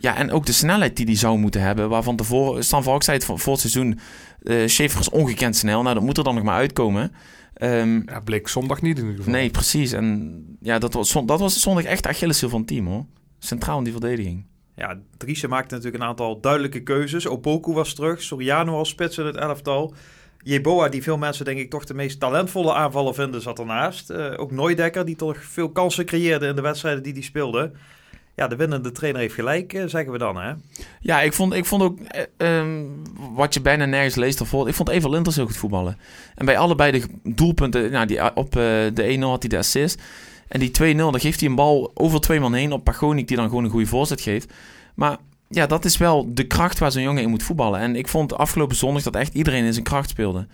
Ja, 0.00 0.16
en 0.16 0.30
ook 0.32 0.46
de 0.46 0.52
snelheid 0.52 0.96
die 0.96 1.06
hij 1.06 1.16
zou 1.16 1.38
moeten 1.38 1.60
hebben. 1.60 1.88
Waarvan 1.88 2.16
tevoren, 2.16 2.64
Stan 2.64 2.82
Valk 2.82 3.02
zei 3.02 3.16
het 3.16 3.26
voor, 3.26 3.38
voor 3.38 3.52
het 3.52 3.60
seizoen. 3.60 3.98
Schaefer 4.68 5.00
is 5.00 5.10
ongekend 5.10 5.56
snel. 5.56 5.82
Nou, 5.82 5.94
dat 5.94 6.04
moet 6.04 6.18
er 6.18 6.24
dan 6.24 6.34
nog 6.34 6.44
maar 6.44 6.56
uitkomen. 6.56 7.12
Ehm, 7.56 8.00
Ja, 8.06 8.20
bleek 8.20 8.48
zondag 8.48 8.82
niet 8.82 8.96
in 8.98 9.02
ieder 9.04 9.16
geval. 9.18 9.32
nee, 9.32 9.50
precies. 9.50 9.92
En 9.92 10.42
ja, 10.60 10.78
dat 10.78 10.92
was, 10.94 11.12
dat 11.24 11.40
was 11.40 11.60
zondag 11.60 11.84
echt 11.84 12.02
de 12.02 12.08
Achilleshiel 12.08 12.48
van 12.48 12.58
het 12.58 12.68
team, 12.68 12.86
hoor. 12.86 13.04
Centraal 13.38 13.78
in 13.78 13.84
die 13.84 13.92
verdediging. 13.92 14.44
Ja, 14.74 14.98
Driessen 15.16 15.48
maakte 15.48 15.74
natuurlijk 15.74 16.02
een 16.02 16.08
aantal 16.08 16.40
duidelijke 16.40 16.82
keuzes. 16.82 17.26
Opoku 17.28 17.72
was 17.72 17.94
terug, 17.94 18.22
Soriano 18.22 18.76
als 18.78 18.88
spits 18.88 19.18
in 19.18 19.26
het 19.26 19.36
elftal. 19.36 19.94
Jeboa, 20.42 20.88
die 20.88 21.02
veel 21.02 21.16
mensen 21.18 21.44
denk 21.44 21.58
ik 21.58 21.70
toch 21.70 21.84
de 21.84 21.94
meest 21.94 22.20
talentvolle 22.20 22.72
aanvaller 22.74 23.14
vinden, 23.14 23.42
zat 23.42 23.58
ernaast. 23.58 24.10
Eh, 24.10 24.32
ook 24.36 24.50
Nooidekker, 24.50 25.04
die 25.04 25.16
toch 25.16 25.44
veel 25.44 25.70
kansen 25.70 26.04
creëerde 26.06 26.46
in 26.46 26.54
de 26.54 26.60
wedstrijden 26.60 27.02
die 27.02 27.12
hij 27.12 27.22
speelde. 27.22 27.72
Ja, 28.36 28.48
de 28.48 28.56
winnende 28.56 28.92
trainer 28.92 29.20
heeft 29.20 29.34
gelijk, 29.34 29.72
eh, 29.72 29.86
zeggen 29.86 30.12
we 30.12 30.18
dan, 30.18 30.36
hè? 30.36 30.52
Ja, 31.00 31.20
ik 31.20 31.32
vond, 31.32 31.52
ik 31.54 31.64
vond 31.64 31.82
ook, 31.82 31.98
eh, 32.00 32.22
ehm, 32.36 32.84
wat 33.34 33.54
je 33.54 33.60
bijna 33.60 33.84
nergens 33.84 34.14
leest 34.14 34.40
ervoor, 34.40 34.68
ik 34.68 34.74
vond 34.74 34.88
Eva 34.88 35.08
Linters 35.08 35.36
heel 35.36 35.46
goed 35.46 35.56
voetballen. 35.56 35.98
En 36.34 36.46
bij 36.46 36.58
allebei 36.58 36.92
de 36.92 37.02
doelpunten, 37.22 37.90
nou, 37.90 38.06
die, 38.06 38.36
op 38.36 38.56
eh, 38.56 38.62
de 38.94 39.02
1-0 39.02 39.30
had 39.30 39.42
hij 39.42 39.48
de 39.48 39.58
assist. 39.58 40.02
En 40.48 40.60
die 40.60 40.70
2-0, 40.70 41.10
dan 41.10 41.20
geeft 41.20 41.40
hij 41.40 41.48
een 41.48 41.54
bal 41.54 41.90
over 41.94 42.20
twee 42.20 42.40
man 42.40 42.54
heen 42.54 42.72
op 42.72 42.84
Pagonik, 42.84 43.28
die 43.28 43.36
dan 43.36 43.48
gewoon 43.48 43.64
een 43.64 43.70
goede 43.70 43.86
voorzet 43.86 44.20
geeft. 44.20 44.52
Maar 44.94 45.16
ja, 45.48 45.66
dat 45.66 45.84
is 45.84 45.96
wel 45.96 46.34
de 46.34 46.46
kracht 46.46 46.78
waar 46.78 46.92
zo'n 46.92 47.02
jongen 47.02 47.22
in 47.22 47.30
moet 47.30 47.42
voetballen. 47.42 47.80
En 47.80 47.96
ik 47.96 48.08
vond 48.08 48.34
afgelopen 48.34 48.76
zondag 48.76 49.02
dat 49.02 49.14
echt 49.14 49.34
iedereen 49.34 49.64
in 49.64 49.72
zijn 49.72 49.84
kracht 49.84 50.10
speelde. 50.10 50.46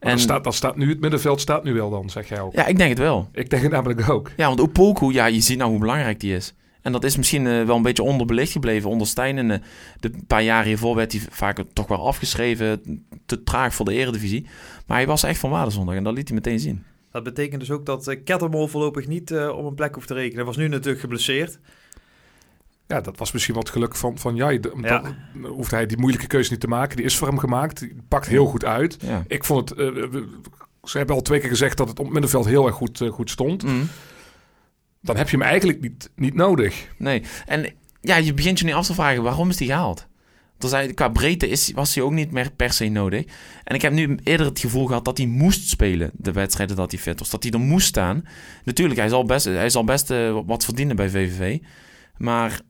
Maar 0.00 0.10
dan 0.10 0.18
staat, 0.18 0.44
dan 0.44 0.52
staat 0.52 0.76
nu, 0.76 0.88
het 0.88 1.00
middenveld 1.00 1.40
staat 1.40 1.64
nu 1.64 1.72
wel 1.72 1.90
dan, 1.90 2.10
zeg 2.10 2.28
jij 2.28 2.40
ook. 2.40 2.54
Ja, 2.54 2.66
ik 2.66 2.76
denk 2.76 2.90
het 2.90 2.98
wel. 2.98 3.28
Ik 3.32 3.50
denk 3.50 3.62
het 3.62 3.72
namelijk 3.72 4.10
ook. 4.10 4.30
Ja, 4.36 4.46
want 4.46 4.60
Opoku, 4.60 5.12
ja, 5.12 5.26
je 5.26 5.40
ziet 5.40 5.58
nou 5.58 5.70
hoe 5.70 5.78
belangrijk 5.78 6.20
die 6.20 6.34
is. 6.34 6.54
En 6.84 6.92
dat 6.92 7.04
is 7.04 7.16
misschien 7.16 7.46
eh, 7.46 7.64
wel 7.64 7.76
een 7.76 7.82
beetje 7.82 8.02
onderbelicht 8.02 8.52
gebleven 8.52 8.90
onder 8.90 9.06
Stijn. 9.06 9.38
En 9.38 9.50
eh, 9.50 9.58
de 10.00 10.12
paar 10.26 10.42
jaren 10.42 10.66
hiervoor 10.66 10.94
werd 10.94 11.12
hij 11.12 11.20
vaak 11.30 11.62
toch 11.72 11.86
wel 11.86 12.06
afgeschreven. 12.06 12.82
Te 13.26 13.42
traag 13.42 13.74
voor 13.74 13.84
de 13.84 13.94
eredivisie. 13.94 14.46
Maar 14.86 14.96
hij 14.96 15.06
was 15.06 15.22
echt 15.22 15.38
van 15.38 15.50
waarde 15.50 15.70
zondag 15.70 15.94
en 15.94 16.04
dat 16.04 16.14
liet 16.14 16.28
hij 16.28 16.36
meteen 16.36 16.58
zien. 16.58 16.84
Dat 17.10 17.22
betekent 17.22 17.60
dus 17.60 17.70
ook 17.70 17.86
dat 17.86 18.08
uh, 18.08 18.24
Kettermol 18.24 18.68
voorlopig 18.68 19.06
niet 19.06 19.30
uh, 19.30 19.48
op 19.48 19.64
een 19.64 19.74
plek 19.74 19.94
hoeft 19.94 20.06
te 20.06 20.14
rekenen. 20.14 20.36
Hij 20.36 20.44
was 20.44 20.56
nu 20.56 20.68
natuurlijk 20.68 21.00
geblesseerd. 21.00 21.58
Ja, 22.86 23.00
dat 23.00 23.18
was 23.18 23.32
misschien 23.32 23.54
wat 23.54 23.70
geluk 23.70 23.96
van, 23.96 24.18
van 24.18 24.34
Jai. 24.34 24.60
Ja. 24.80 25.00
Dan 25.00 25.16
hoeft 25.44 25.70
hij 25.70 25.86
die 25.86 25.98
moeilijke 25.98 26.26
keuze 26.26 26.50
niet 26.50 26.60
te 26.60 26.68
maken. 26.68 26.96
Die 26.96 27.04
is 27.04 27.16
voor 27.16 27.28
hem 27.28 27.38
gemaakt. 27.38 27.78
Die 27.78 27.96
pakt 28.08 28.26
heel 28.26 28.46
goed 28.46 28.64
uit. 28.64 28.96
Ja. 29.00 29.24
Ik 29.26 29.44
vond 29.44 29.68
het... 29.68 29.78
Uh, 29.78 30.22
ze 30.82 30.96
hebben 30.98 31.16
al 31.16 31.22
twee 31.22 31.40
keer 31.40 31.48
gezegd 31.48 31.76
dat 31.76 31.88
het 31.88 31.98
op 31.98 32.04
het 32.04 32.12
middenveld 32.12 32.46
heel 32.46 32.66
erg 32.66 32.74
goed, 32.74 33.00
uh, 33.00 33.10
goed 33.10 33.30
stond. 33.30 33.62
Mm. 33.62 33.88
Dan 35.04 35.16
heb 35.16 35.28
je 35.30 35.36
hem 35.36 35.46
eigenlijk 35.46 35.80
niet, 35.80 36.10
niet 36.16 36.34
nodig. 36.34 36.88
Nee. 36.98 37.22
En 37.46 37.72
ja, 38.00 38.16
je 38.16 38.34
begint 38.34 38.58
je 38.58 38.64
nu 38.64 38.72
af 38.72 38.86
te 38.86 38.94
vragen, 38.94 39.22
waarom 39.22 39.48
is 39.48 39.56
die 39.56 39.68
gehaald? 39.68 40.06
Zei, 40.58 40.94
qua 40.94 41.08
breedte 41.08 41.48
is, 41.48 41.72
was 41.74 41.94
hij 41.94 42.04
ook 42.04 42.12
niet 42.12 42.30
meer 42.30 42.50
per 42.50 42.72
se 42.72 42.88
nodig. 42.88 43.24
En 43.64 43.74
ik 43.74 43.82
heb 43.82 43.92
nu 43.92 44.18
eerder 44.22 44.46
het 44.46 44.58
gevoel 44.58 44.86
gehad 44.86 45.04
dat 45.04 45.18
hij 45.18 45.26
moest 45.26 45.68
spelen, 45.68 46.10
de 46.14 46.32
wedstrijden 46.32 46.76
dat 46.76 46.90
hij 46.90 47.00
fit 47.00 47.18
was. 47.18 47.30
Dat 47.30 47.42
hij 47.42 47.52
er 47.52 47.60
moest 47.60 47.86
staan. 47.86 48.24
Natuurlijk, 48.64 49.00
hij 49.00 49.08
zal 49.08 49.24
best, 49.24 49.44
hij 49.44 49.70
zal 49.70 49.84
best 49.84 50.10
uh, 50.10 50.38
wat 50.46 50.64
verdienen 50.64 50.96
bij 50.96 51.08
VVV. 51.08 51.58
Maar 52.16 52.60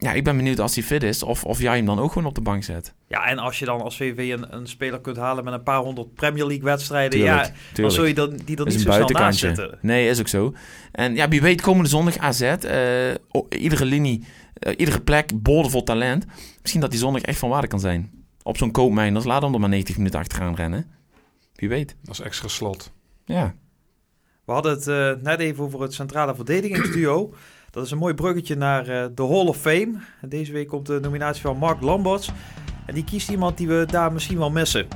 ja, 0.00 0.12
ik 0.12 0.24
ben 0.24 0.36
benieuwd 0.36 0.60
als 0.60 0.74
hij 0.74 0.84
fit 0.84 1.02
is, 1.02 1.22
of, 1.22 1.44
of 1.44 1.60
jij 1.60 1.76
hem 1.76 1.86
dan 1.86 1.98
ook 1.98 2.12
gewoon 2.12 2.28
op 2.28 2.34
de 2.34 2.40
bank 2.40 2.64
zet. 2.64 2.94
Ja, 3.06 3.26
en 3.26 3.38
als 3.38 3.58
je 3.58 3.64
dan 3.64 3.80
als 3.80 3.96
VVV 3.96 4.32
een, 4.32 4.54
een 4.54 4.66
speler 4.66 5.00
kunt 5.00 5.16
halen 5.16 5.44
met 5.44 5.52
een 5.52 5.62
paar 5.62 5.80
honderd 5.80 6.14
Premier 6.14 6.46
League 6.46 6.64
wedstrijden, 6.64 7.10
tuurlijk, 7.10 7.36
ja, 7.36 7.42
tuurlijk. 7.42 7.76
dan 7.76 7.90
zul 7.90 8.04
je 8.04 8.14
dan, 8.14 8.40
die 8.44 8.56
er 8.56 8.64
niet 8.64 8.80
zo 8.80 8.92
snel 8.92 9.08
naast 9.08 9.38
zitten. 9.38 9.78
Nee, 9.80 10.08
is 10.08 10.20
ook 10.20 10.28
zo. 10.28 10.54
En 10.92 11.14
ja, 11.14 11.28
wie 11.28 11.40
weet 11.40 11.60
komende 11.60 11.88
zondag 11.88 12.18
AZ, 12.18 12.40
uh, 12.40 13.14
iedere 13.48 13.84
linie, 13.84 14.24
uh, 14.66 14.72
iedere 14.76 15.00
plek 15.00 15.42
boordevol 15.42 15.82
talent. 15.82 16.24
Misschien 16.60 16.80
dat 16.80 16.90
die 16.90 17.00
zondag 17.00 17.22
echt 17.22 17.38
van 17.38 17.48
waarde 17.48 17.66
kan 17.66 17.80
zijn. 17.80 18.10
Op 18.42 18.56
zo'n 18.56 18.70
koopmijners, 18.70 19.24
laat 19.24 19.42
hem 19.42 19.54
er 19.54 19.60
maar 19.60 19.68
90 19.68 19.96
minuten 19.96 20.20
achteraan 20.20 20.54
rennen. 20.54 20.86
Wie 21.54 21.68
weet. 21.68 21.96
Dat 22.02 22.14
is 22.14 22.20
extra 22.20 22.48
slot. 22.48 22.92
Ja. 23.24 23.54
We 24.44 24.52
hadden 24.52 24.72
het 24.72 24.86
uh, 24.86 25.12
net 25.22 25.40
even 25.40 25.64
over 25.64 25.82
het 25.82 25.94
centrale 25.94 26.34
verdedigingsduo. 26.34 27.32
Dat 27.78 27.86
is 27.86 27.92
een 27.92 27.98
mooi 27.98 28.14
bruggetje 28.14 28.56
naar 28.56 28.88
uh, 28.88 29.06
de 29.14 29.22
Hall 29.22 29.46
of 29.46 29.56
Fame. 29.56 29.92
Deze 30.28 30.52
week 30.52 30.68
komt 30.68 30.86
de 30.86 30.98
nominatie 31.00 31.42
van 31.42 31.56
Mark 31.56 31.80
Lamberts. 31.80 32.30
En 32.86 32.94
die 32.94 33.04
kiest 33.04 33.30
iemand 33.30 33.56
die 33.56 33.68
we 33.68 33.86
daar 33.90 34.12
misschien 34.12 34.38
wel 34.38 34.50
missen. 34.50 34.86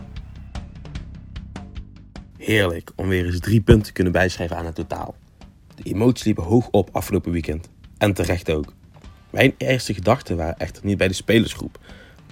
Heerlijk 2.37 2.93
om 2.97 3.09
weer 3.09 3.27
eens 3.27 3.41
drie 3.41 3.61
punten 3.61 3.87
te 3.87 3.93
kunnen 3.93 4.13
bijschrijven 4.13 4.57
aan 4.57 4.65
het 4.65 4.75
totaal. 4.75 5.15
De 5.75 5.83
emoties 5.83 6.25
liepen 6.25 6.45
hoog 6.45 6.69
op 6.71 6.89
afgelopen 6.93 7.33
weekend. 7.33 7.69
En 7.99 8.13
terecht 8.13 8.51
ook. 8.51 8.73
Mijn 9.31 9.55
eerste 9.57 9.95
gedachten 9.95 10.37
waren 10.37 10.59
echter 10.59 10.85
niet 10.87 10.99
bij 10.99 11.09
de 11.09 11.15
spelersgroep. 11.15 11.79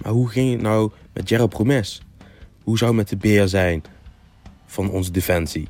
Maar 0.03 0.11
hoe 0.11 0.29
ging 0.29 0.51
het 0.51 0.61
nou 0.61 0.91
met 1.13 1.27
Gerald 1.27 1.49
Promes? 1.49 2.01
Hoe 2.63 2.77
zou 2.77 2.89
het 2.89 2.99
met 2.99 3.09
de 3.09 3.27
beer 3.27 3.47
zijn 3.47 3.83
van 4.65 4.89
onze 4.89 5.11
defensie? 5.11 5.67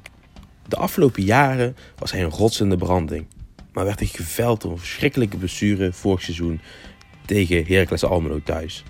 De 0.68 0.76
afgelopen 0.76 1.24
jaren 1.24 1.76
was 1.98 2.12
hij 2.12 2.24
een 2.24 2.30
rotsende 2.30 2.78
branding 2.78 3.26
maar 3.74 3.86
werd 3.86 4.00
hij 4.00 4.08
geveld 4.08 4.62
door 4.62 4.80
verschrikkelijke 4.80 5.38
blessure 5.38 5.94
vorig 5.94 6.22
seizoen 6.22 6.62
tegen 7.25 7.66
Heracles 7.66 8.04
Almelo 8.04 8.40
thuis. 8.44 8.84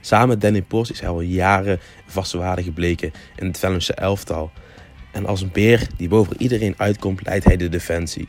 Samen 0.00 0.28
met 0.28 0.40
Danny 0.40 0.62
Post 0.62 0.90
is 0.90 1.00
hij 1.00 1.08
al 1.08 1.20
jaren 1.20 1.80
vaste 2.06 2.38
waarde 2.38 2.62
gebleken 2.62 3.12
in 3.36 3.46
het 3.46 3.58
Vellemse 3.58 3.94
elftal. 3.94 4.52
En 5.12 5.26
als 5.26 5.40
een 5.40 5.52
beer 5.52 5.86
die 5.96 6.08
boven 6.08 6.42
iedereen 6.42 6.74
uitkomt, 6.76 7.24
leidt 7.24 7.44
hij 7.44 7.56
de 7.56 7.68
defensie. 7.68 8.28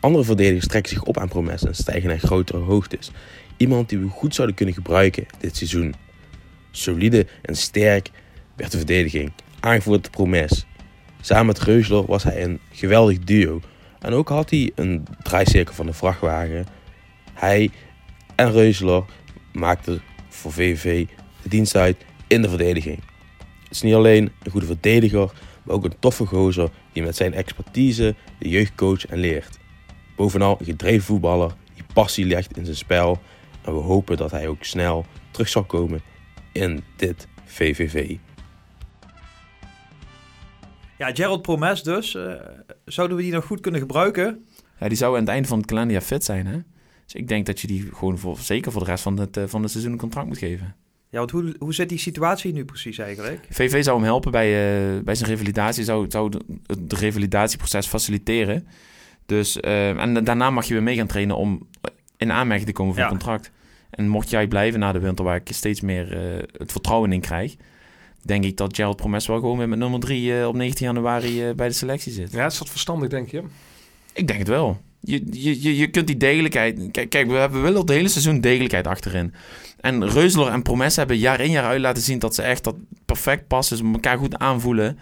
Andere 0.00 0.24
verdedigers 0.24 0.66
trekken 0.66 0.92
zich 0.92 1.02
op 1.02 1.18
aan 1.18 1.28
Promes 1.28 1.64
en 1.64 1.74
stijgen 1.74 2.08
naar 2.08 2.18
grotere 2.18 2.58
hoogtes. 2.58 3.10
Iemand 3.56 3.88
die 3.88 3.98
we 3.98 4.08
goed 4.08 4.34
zouden 4.34 4.56
kunnen 4.56 4.74
gebruiken 4.74 5.26
dit 5.38 5.56
seizoen. 5.56 5.94
Solide 6.70 7.26
en 7.42 7.56
sterk 7.56 8.10
werd 8.56 8.70
de 8.70 8.76
verdediging, 8.76 9.32
aangevoerd 9.60 10.02
door 10.02 10.12
Promes. 10.12 10.66
Samen 11.20 11.46
met 11.46 11.58
Reusler 11.60 12.06
was 12.06 12.22
hij 12.22 12.42
een 12.42 12.60
geweldig 12.72 13.18
duo 13.18 13.60
en 14.00 14.12
ook 14.12 14.28
had 14.28 14.50
hij 14.50 14.70
een 14.74 15.06
draaicirkel 15.22 15.74
van 15.74 15.86
de 15.86 15.92
vrachtwagen. 15.92 16.66
Hij 17.32 17.70
en 18.34 18.52
Reusler 18.52 19.04
maakten 19.52 20.02
voor 20.28 20.52
VVV 20.52 21.06
de 21.42 21.48
dienst 21.48 21.76
uit 21.76 21.96
in 22.26 22.42
de 22.42 22.48
verdediging. 22.48 23.00
Het 23.38 23.70
is 23.70 23.82
niet 23.82 23.94
alleen 23.94 24.32
een 24.42 24.50
goede 24.50 24.66
verdediger, 24.66 25.32
maar 25.62 25.74
ook 25.74 25.84
een 25.84 25.98
toffe 25.98 26.26
gozer 26.26 26.70
die 26.92 27.02
met 27.02 27.16
zijn 27.16 27.34
expertise 27.34 28.14
de 28.38 28.48
jeugd 28.48 28.74
coacht 28.74 29.04
en 29.04 29.18
leert. 29.18 29.58
Bovenal 30.16 30.56
een 30.58 30.66
gedreven 30.66 31.04
voetballer 31.04 31.54
die 31.74 31.84
passie 31.92 32.26
legt 32.26 32.56
in 32.56 32.64
zijn 32.64 32.76
spel. 32.76 33.20
En 33.62 33.74
we 33.74 33.80
hopen 33.80 34.16
dat 34.16 34.30
hij 34.30 34.48
ook 34.48 34.64
snel 34.64 35.06
terug 35.30 35.48
zal 35.48 35.64
komen 35.64 36.00
in 36.52 36.84
dit 36.96 37.28
VVV. 37.44 38.16
Ja, 40.98 41.14
Gerald 41.14 41.42
Promes 41.42 41.82
dus. 41.82 42.14
Uh, 42.14 42.34
zouden 42.84 43.16
we 43.16 43.22
die 43.22 43.32
nog 43.32 43.44
goed 43.44 43.60
kunnen 43.60 43.80
gebruiken? 43.80 44.44
Ja, 44.80 44.88
die 44.88 44.96
zou 44.96 45.14
aan 45.14 45.20
het 45.20 45.28
einde 45.28 45.48
van 45.48 45.58
het 45.58 45.66
kalenderjaar 45.66 46.02
fit 46.02 46.24
zijn, 46.24 46.46
hè? 46.46 46.58
Dus 47.04 47.14
ik 47.14 47.28
denk 47.28 47.46
dat 47.46 47.60
je 47.60 47.66
die 47.66 47.88
gewoon 47.94 48.18
voor, 48.18 48.38
zeker 48.38 48.72
voor 48.72 48.84
de 48.84 48.90
rest 48.90 49.02
van 49.02 49.18
het, 49.18 49.36
uh, 49.36 49.44
van 49.46 49.62
het 49.62 49.70
seizoen 49.70 49.92
een 49.92 49.98
contract 49.98 50.26
moet 50.26 50.38
geven. 50.38 50.76
Ja, 51.10 51.18
want 51.18 51.30
hoe, 51.30 51.54
hoe 51.58 51.74
zit 51.74 51.88
die 51.88 51.98
situatie 51.98 52.52
nu 52.52 52.64
precies 52.64 52.98
eigenlijk? 52.98 53.46
VV 53.50 53.84
zou 53.84 53.96
hem 53.96 54.04
helpen 54.04 54.30
bij, 54.30 54.46
uh, 54.96 55.02
bij 55.02 55.14
zijn 55.14 55.30
revalidatie, 55.30 55.84
zou, 55.84 56.06
zou 56.08 56.32
het 56.66 56.92
revalidatieproces 56.92 57.86
faciliteren. 57.86 58.66
Dus, 59.26 59.60
en 59.60 60.24
daarna 60.24 60.50
mag 60.50 60.66
je 60.66 60.74
weer 60.74 60.82
mee 60.82 60.96
gaan 60.96 61.06
trainen 61.06 61.36
om 61.36 61.68
in 62.16 62.32
aanmerking 62.32 62.68
te 62.68 62.74
komen 62.74 62.94
voor 62.94 63.02
ja. 63.02 63.10
een 63.10 63.16
contract. 63.18 63.50
En 63.90 64.08
mocht 64.08 64.30
jij 64.30 64.48
blijven 64.48 64.80
na 64.80 64.92
de 64.92 64.98
winter, 64.98 65.24
waar 65.24 65.36
ik 65.36 65.48
steeds 65.50 65.80
meer 65.80 66.12
het 66.52 66.72
vertrouwen 66.72 67.12
in 67.12 67.20
krijg, 67.20 67.56
denk 68.22 68.44
ik 68.44 68.56
dat 68.56 68.76
Gerald 68.76 68.96
Promes 68.96 69.26
wel 69.26 69.38
gewoon 69.38 69.58
weer 69.58 69.68
met 69.68 69.78
nummer 69.78 70.00
3 70.00 70.46
op 70.46 70.54
19 70.54 70.86
januari 70.86 71.54
bij 71.54 71.68
de 71.68 71.74
selectie 71.74 72.12
zit. 72.12 72.32
Ja, 72.32 72.46
is 72.46 72.58
dat 72.58 72.68
verstandig, 72.68 73.08
denk 73.08 73.30
je? 73.30 73.42
Ik 74.12 74.26
denk 74.26 74.38
het 74.38 74.48
wel. 74.48 74.80
Je, 75.00 75.24
je, 75.30 75.76
je 75.76 75.86
kunt 75.86 76.06
die 76.06 76.16
degelijkheid... 76.16 76.88
Kijk, 76.90 77.10
kijk 77.10 77.26
we, 77.26 77.34
hebben, 77.34 77.58
we 77.58 77.64
willen 77.64 77.80
het 77.80 77.90
hele 77.90 78.08
seizoen 78.08 78.40
degelijkheid 78.40 78.86
achterin. 78.86 79.34
En 79.80 80.08
Reusler 80.08 80.48
en 80.48 80.62
Promes 80.62 80.96
hebben 80.96 81.18
jaar 81.18 81.40
in 81.40 81.50
jaar 81.50 81.64
uit 81.64 81.80
laten 81.80 82.02
zien... 82.02 82.18
dat 82.18 82.34
ze 82.34 82.42
echt 82.42 82.64
dat 82.64 82.74
perfect 83.04 83.46
passen. 83.46 83.76
Ze 83.76 83.90
elkaar 83.92 84.18
goed 84.18 84.38
aanvoelen. 84.38 84.98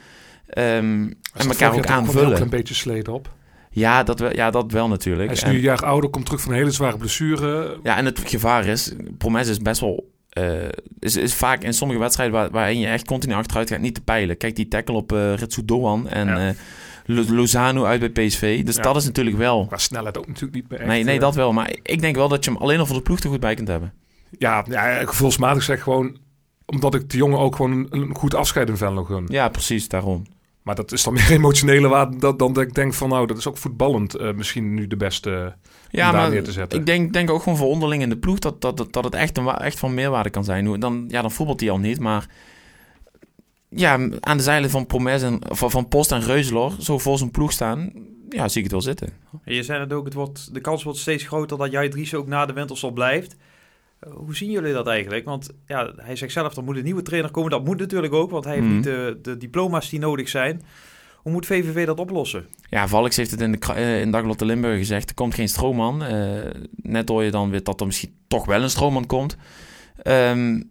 Um, 0.59 1.15
en 1.35 1.49
elkaar 1.49 1.75
ook 1.75 1.87
aanvullen. 1.87 2.33
ook 2.33 2.39
een 2.39 2.49
beetje 2.49 2.75
sleet 2.75 3.09
op. 3.09 3.35
Ja 3.71 4.03
dat, 4.03 4.19
wel, 4.19 4.35
ja, 4.35 4.51
dat 4.51 4.73
wel 4.73 4.89
natuurlijk. 4.89 5.27
Hij 5.27 5.37
is 5.37 5.45
nu 5.45 5.55
een 5.55 5.61
jaar 5.61 5.85
ouder, 5.85 6.11
komt 6.11 6.25
terug 6.25 6.41
van 6.41 6.53
een 6.53 6.59
hele 6.59 6.71
zware 6.71 6.97
blessure. 6.97 7.79
Ja, 7.83 7.97
en 7.97 8.05
het 8.05 8.21
gevaar 8.25 8.67
is... 8.67 8.93
Promes 9.19 9.49
is 9.49 9.59
best 9.59 9.81
wel... 9.81 10.15
Uh, 10.39 10.69
is, 10.99 11.17
is 11.17 11.35
vaak 11.35 11.63
in 11.63 11.75
sommige 11.75 12.01
wedstrijden 12.01 12.35
waar, 12.35 12.51
waarin 12.51 12.79
je 12.79 12.87
echt 12.87 13.07
continu 13.07 13.35
achteruit 13.35 13.71
gaat 13.71 13.81
niet 13.81 13.95
te 13.95 14.01
peilen. 14.01 14.37
Kijk 14.37 14.57
die 14.57 14.69
tackle 14.69 14.95
op 14.95 15.13
uh, 15.13 15.35
Ritsu 15.35 15.65
Doan 15.65 16.09
en... 16.09 16.27
Ja. 16.27 16.49
Uh, 16.49 16.55
Lozano 17.29 17.85
uit 17.85 18.01
bij 18.01 18.27
PSV. 18.27 18.65
Dus 18.65 18.77
ja. 18.77 18.83
dat 18.83 18.97
is 18.97 19.05
natuurlijk 19.05 19.37
wel... 19.37 19.67
Qua 19.67 19.77
snelheid 19.77 20.19
ook 20.19 20.27
natuurlijk 20.27 20.55
niet 20.55 20.69
meer 20.69 20.79
echt, 20.79 20.89
Nee, 20.89 21.05
nee, 21.05 21.19
dat 21.19 21.35
wel. 21.35 21.53
Maar 21.53 21.77
ik 21.83 22.01
denk 22.01 22.17
wel 22.17 22.29
dat 22.29 22.45
je 22.45 22.51
hem 22.51 22.61
alleen 22.61 22.79
al 22.79 22.87
voor 22.87 22.97
de 22.97 23.03
ploeg 23.03 23.19
er 23.19 23.31
goed 23.31 23.41
bij 23.41 23.55
kunt 23.55 23.69
hebben. 23.69 23.93
Ja, 24.39 24.65
ja 24.69 25.07
gevoelsmatig 25.07 25.63
zeg 25.63 25.83
gewoon... 25.83 26.17
Omdat 26.67 26.95
ik 26.95 27.11
de 27.11 27.17
jongen 27.17 27.39
ook 27.39 27.57
gewoon 27.57 27.73
een, 27.73 27.87
een 27.91 28.15
goed 28.15 28.35
afscheid 28.35 28.69
in 28.69 28.77
Venlo 28.77 29.05
gun. 29.05 29.25
Ja, 29.29 29.49
precies, 29.49 29.89
daarom. 29.89 30.27
Maar 30.67 30.75
dat 30.75 30.93
is 30.93 31.03
dan 31.03 31.13
meer 31.13 31.31
emotionele 31.41 31.89
waarde 31.89 32.17
dan, 32.17 32.37
dan 32.37 32.53
dat 32.53 32.63
ik 32.63 32.75
denk 32.75 32.95
van... 32.95 33.09
nou, 33.09 33.27
dat 33.27 33.39
is 33.39 33.47
ook 33.47 33.57
voetballend 33.57 34.21
uh, 34.21 34.33
misschien 34.33 34.75
nu 34.75 34.87
de 34.87 34.97
beste 34.97 35.55
ja, 35.91 36.13
maar 36.13 36.31
neer 36.31 36.45
te 36.45 36.53
zetten. 36.53 36.79
Ik 36.79 36.87
denk, 36.87 37.13
denk 37.13 37.31
ook 37.31 37.43
gewoon 37.43 37.59
voor 37.59 37.69
onderling 37.69 38.03
in 38.03 38.09
de 38.09 38.17
ploeg... 38.17 38.39
dat, 38.39 38.61
dat, 38.61 38.87
dat 38.91 39.05
het 39.05 39.15
echt, 39.15 39.39
een, 39.39 39.49
echt 39.49 39.79
van 39.79 39.95
meerwaarde 39.95 40.31
kan 40.31 40.45
zijn. 40.45 40.81
Dan, 40.81 41.05
ja, 41.09 41.23
dan 41.23 41.31
voetbalt 41.31 41.61
hij 41.61 41.71
al 41.71 41.79
niet, 41.79 42.01
maar 42.01 42.27
ja, 43.69 44.09
aan 44.21 44.37
de 44.37 44.43
zeilen 44.43 44.71
van 44.71 44.87
Promes 44.87 45.23
en 45.23 45.39
van, 45.43 45.71
van 45.71 45.89
Post 45.89 46.13
en 46.13 46.21
Reuzelor 46.21 46.73
zo 46.81 46.99
voor 46.99 47.19
zijn 47.19 47.31
ploeg 47.31 47.53
staan, 47.53 47.93
ja, 48.29 48.49
zie 48.49 48.57
ik 48.57 48.63
het 48.63 48.73
wel 48.73 48.81
zitten. 48.81 49.09
En 49.45 49.55
je 49.55 49.63
zei 49.63 49.81
het 49.81 49.93
ook, 49.93 50.05
het 50.05 50.15
wordt, 50.15 50.55
de 50.55 50.61
kans 50.61 50.83
wordt 50.83 50.99
steeds 50.99 51.25
groter 51.25 51.59
dat 51.59 51.71
jij 51.71 51.89
Dries 51.89 52.15
ook 52.15 52.27
na 52.27 52.47
de 52.47 52.53
winterstop 52.53 52.95
blijft. 52.95 53.37
Uh, 54.07 54.13
hoe 54.15 54.37
zien 54.37 54.51
jullie 54.51 54.73
dat 54.73 54.87
eigenlijk? 54.87 55.25
Want 55.25 55.51
ja, 55.67 55.93
hij 55.97 56.17
zegt 56.17 56.33
zelf, 56.33 56.57
er 56.57 56.65
moet 56.65 56.77
een 56.77 56.85
nieuwe 56.85 57.03
trainer 57.03 57.31
komen. 57.31 57.51
Dat 57.51 57.65
moet 57.65 57.79
natuurlijk 57.79 58.13
ook, 58.13 58.31
want 58.31 58.45
hij 58.45 58.55
heeft 58.55 58.67
Mhm. 58.67 58.75
niet 58.75 58.85
de, 58.85 59.19
de 59.23 59.37
diploma's 59.37 59.89
die 59.91 59.99
nodig 59.99 60.29
zijn. 60.29 60.63
Hoe 61.17 61.33
moet 61.33 61.47
VVV 61.47 61.87
dat 61.87 61.99
oplossen? 61.99 62.47
Ja, 62.71 62.89
Valks 62.89 63.17
heeft 63.17 63.31
het 63.31 63.41
in, 63.41 63.53
de, 63.53 63.59
eh, 63.75 64.01
in 64.01 64.11
Dagblad 64.11 64.39
de 64.39 64.45
Limburg 64.45 64.79
gezegd. 64.79 65.09
Er 65.09 65.15
komt 65.15 65.35
geen 65.35 65.49
stroomman. 65.49 66.03
Eh, 66.03 66.51
net 66.77 67.09
hoor 67.09 67.23
je 67.23 67.31
dan 67.31 67.51
weer 67.51 67.63
dat 67.63 67.81
er 67.81 67.87
misschien 67.87 68.15
toch 68.29 68.45
wel 68.45 68.63
een 68.63 68.71
stroomman 68.71 69.07
komt. 69.07 69.37
Ehm, 70.03 70.63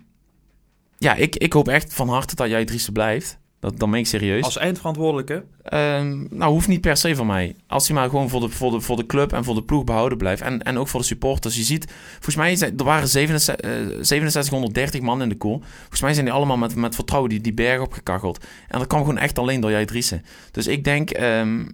ja, 0.98 1.14
ik, 1.16 1.36
ik 1.36 1.54
hoop 1.54 1.68
echt 1.68 1.94
van 1.94 2.10
harte 2.10 2.36
dat 2.36 2.50
jij 2.50 2.66
Driessen 2.66 2.94
blijft. 2.94 3.40
Dat, 3.66 3.80
dan 3.80 3.90
meen 3.90 4.00
ik 4.00 4.08
serieus. 4.08 4.44
Als 4.44 4.58
eindverantwoordelijke? 4.58 5.44
Ehm, 5.64 6.26
nou, 6.30 6.52
hoeft 6.52 6.68
niet 6.68 6.82
per 6.82 6.98
se 6.98 7.16
van 7.16 7.26
mij. 7.26 7.56
Als 7.68 7.88
hij 7.88 7.96
maar 7.96 8.10
gewoon 8.10 8.30
voor 8.30 8.40
de, 8.40 8.50
voor 8.50 8.72
de, 8.72 8.82
voor 8.82 8.96
de 8.96 9.06
club 9.06 9.34
en 9.34 9.44
voor 9.44 9.56
de 9.56 9.64
ploeg 9.64 9.84
behouden 9.84 10.18
blijft. 10.18 10.42
En, 10.42 10.64
en 10.64 10.78
ook 10.78 10.88
voor 10.88 11.00
de 11.00 11.06
supporters. 11.06 11.56
Je 11.56 11.64
ziet, 11.64 11.86
volgens 12.12 12.36
mij 12.36 12.56
zijn, 12.56 12.78
er 12.78 12.84
waren 12.84 13.08
67, 13.08 13.56
eh, 13.56 13.72
6730 14.02 15.02
man 15.02 15.22
in 15.22 15.30
de 15.30 15.36
koel. 15.36 15.62
Volgens 15.80 16.02
mij 16.02 16.14
zijn 16.14 16.26
die 16.26 16.34
allemaal 16.34 16.58
met, 16.58 16.76
met 16.76 16.96
vertrouwen 16.96 17.30
die, 17.30 17.42
die 17.42 17.54
berg 17.54 17.82
opgekacheld. 17.82 18.46
En 18.68 18.80
dat 18.80 18.88
kwam 18.88 19.00
gewoon 19.00 19.18
echt 19.18 19.40
alleen 19.40 19.60
door 19.60 19.72
jij 19.72 19.86
Driessen. 19.86 20.26
Dus 20.52 20.68
ik 20.68 20.84
denk 20.84 21.10
ehm, 21.10 21.66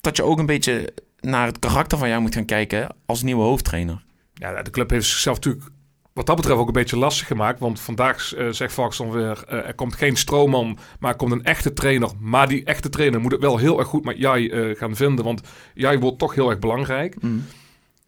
dat 0.00 0.16
je 0.16 0.22
ook 0.22 0.38
een 0.38 0.46
beetje 0.46 0.92
naar 1.20 1.46
het 1.46 1.58
karakter 1.58 1.98
van 1.98 2.08
jou 2.08 2.20
moet 2.20 2.34
gaan 2.34 2.44
kijken 2.44 2.94
als 3.06 3.22
nieuwe 3.22 3.42
hoofdtrainer. 3.42 4.04
Ja, 4.34 4.62
de 4.62 4.70
club 4.70 4.90
heeft 4.90 5.06
zichzelf 5.06 5.36
natuurlijk 5.36 5.70
wat 6.16 6.26
dat 6.26 6.36
betreft 6.36 6.58
ook 6.58 6.66
een 6.66 6.72
beetje 6.72 6.98
lastig 6.98 7.26
gemaakt. 7.26 7.60
Want 7.60 7.80
vandaag 7.80 8.36
uh, 8.36 8.48
zegt 8.50 8.72
Fox 8.72 8.96
dan 8.96 9.10
weer, 9.10 9.44
uh, 9.48 9.66
er 9.66 9.74
komt 9.74 9.94
geen 9.94 10.16
stroomman, 10.16 10.78
maar 11.00 11.10
er 11.10 11.16
komt 11.16 11.32
een 11.32 11.44
echte 11.44 11.72
trainer. 11.72 12.10
Maar 12.20 12.48
die 12.48 12.64
echte 12.64 12.88
trainer 12.88 13.20
moet 13.20 13.32
het 13.32 13.40
wel 13.40 13.56
heel 13.58 13.78
erg 13.78 13.88
goed 13.88 14.04
met 14.04 14.18
jij 14.18 14.40
uh, 14.40 14.76
gaan 14.76 14.96
vinden. 14.96 15.24
Want 15.24 15.40
jij 15.74 15.98
wordt 15.98 16.18
toch 16.18 16.34
heel 16.34 16.50
erg 16.50 16.58
belangrijk. 16.58 17.22
Mm. 17.22 17.44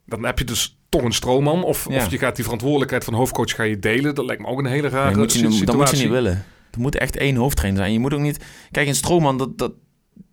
Dan 0.06 0.24
heb 0.24 0.38
je 0.38 0.44
dus 0.44 0.78
toch 0.88 1.02
een 1.02 1.12
stroomman. 1.12 1.64
Of, 1.64 1.86
Ja. 1.90 1.96
of 1.96 2.10
je 2.10 2.18
gaat 2.18 2.34
die 2.34 2.44
verantwoordelijkheid 2.44 3.04
van 3.04 3.14
hoofdcoach 3.14 3.54
ga 3.54 3.62
je 3.62 3.78
delen. 3.78 4.14
Dat 4.14 4.24
lijkt 4.24 4.42
me 4.42 4.48
ook 4.48 4.58
een 4.58 4.66
hele 4.66 4.88
rare 4.88 5.08
Nee, 5.08 5.16
moet 5.16 5.32
je, 5.32 5.38
situatie. 5.38 5.66
dat 5.66 5.76
moet 5.76 5.90
je 5.90 5.96
niet 5.96 6.08
willen. 6.08 6.44
Er 6.70 6.80
moet 6.80 6.96
echt 6.96 7.16
één 7.16 7.36
hoofdtrainer 7.36 7.80
zijn. 7.80 7.92
Je 7.92 7.98
moet 7.98 8.14
ook 8.14 8.20
niet... 8.20 8.44
Kijk, 8.70 8.88
een 8.88 8.94
stroomman, 8.94 9.38
dat... 9.38 9.58
dat 9.58 9.72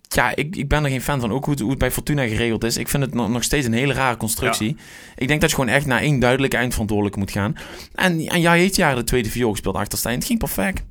ja, 0.08 0.36
ik, 0.36 0.56
ik 0.56 0.68
ben 0.68 0.84
er 0.84 0.90
geen 0.90 1.02
fan 1.02 1.20
van. 1.20 1.32
Ook 1.32 1.44
hoe 1.44 1.52
het, 1.52 1.62
hoe 1.62 1.70
het 1.70 1.78
bij 1.78 1.90
Fortuna 1.90 2.26
geregeld 2.26 2.64
is. 2.64 2.76
Ik 2.76 2.88
vind 2.88 3.02
het 3.02 3.14
nog, 3.14 3.28
nog 3.28 3.42
steeds 3.42 3.66
een 3.66 3.72
hele 3.72 3.92
rare 3.92 4.16
constructie. 4.16 4.76
Ik 5.16 5.28
denk 5.28 5.40
dat 5.40 5.50
je 5.50 5.56
gewoon 5.56 5.70
echt 5.70 5.86
naar 5.86 6.00
één 6.00 6.18
duidelijke 6.18 6.56
eindverantwoordelijke 6.56 7.18
moet 7.18 7.30
gaan. 7.30 7.56
En, 7.94 8.26
en 8.26 8.40
jij 8.40 8.58
heeft 8.58 8.76
jaren 8.76 8.96
de 8.96 9.04
tweede 9.04 9.30
viool 9.30 9.50
gespeeld 9.50 9.74
achter 9.74 9.98
Stijn. 9.98 10.18
Het 10.18 10.26
ging 10.26 10.38
perfect. 10.38 10.84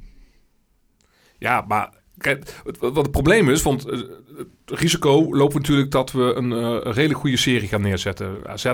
Ja, 1.37 1.65
maar 1.67 1.89
kijk, 2.17 2.61
wat, 2.79 2.95
het 2.95 3.11
probleem 3.11 3.49
is, 3.49 3.61
want 3.61 3.87
uh, 3.87 3.99
het 4.37 4.47
risico 4.65 5.35
loopt 5.35 5.53
natuurlijk 5.53 5.91
dat 5.91 6.11
we 6.11 6.33
een, 6.35 6.51
uh, 6.51 6.59
een 6.59 6.91
redelijk 6.91 7.19
goede 7.19 7.37
serie 7.37 7.67
gaan 7.67 7.81
neerzetten. 7.81 8.47
AZ, 8.47 8.71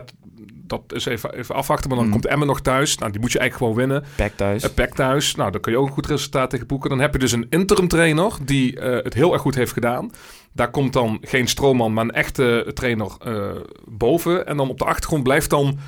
dat 0.71 0.93
is 0.93 1.05
even, 1.05 1.33
even 1.33 1.55
afwachten, 1.55 1.87
maar 1.89 1.97
dan 1.97 2.05
Mm. 2.07 2.11
komt 2.13 2.25
Emmen 2.25 2.47
nog 2.47 2.61
thuis. 2.61 2.97
Nou, 2.97 3.11
die 3.11 3.21
moet 3.21 3.31
je 3.31 3.39
eigenlijk 3.39 3.71
gewoon 3.71 3.87
winnen. 3.89 4.09
Pack 4.15 4.31
thuis. 4.35 4.63
Uh, 4.63 4.69
Pack 4.73 4.95
thuis, 4.95 5.35
nou, 5.35 5.51
dan 5.51 5.61
kun 5.61 5.71
je 5.71 5.77
ook 5.77 5.87
een 5.87 5.93
goed 5.93 6.05
resultaat 6.07 6.49
tegen 6.49 6.67
boeken. 6.67 6.89
Dan 6.89 6.99
heb 6.99 7.13
je 7.13 7.19
dus 7.19 7.31
een 7.31 7.45
interim 7.49 7.87
trainer 7.87 8.31
die 8.45 8.75
uh, 8.75 8.83
het 9.03 9.13
heel 9.13 9.33
erg 9.33 9.41
goed 9.41 9.55
heeft 9.55 9.73
gedaan. 9.73 10.11
Daar 10.53 10.71
komt 10.71 10.93
dan 10.93 11.17
geen 11.21 11.47
stroomman, 11.47 11.93
maar 11.93 12.03
een 12.03 12.11
echte 12.11 12.71
trainer 12.73 13.11
uh, 13.27 13.49
boven. 13.85 14.45
En 14.47 14.57
dan 14.57 14.69
op 14.69 14.77
de 14.79 14.85
achtergrond 14.85 15.23
blijft 15.23 15.49
dan, 15.49 15.79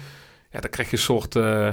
ja, 0.52 0.60
dan 0.60 0.70
krijg 0.70 0.90
je 0.90 0.96
een 0.98 1.02
soort... 1.04 1.36
Uh, 1.36 1.68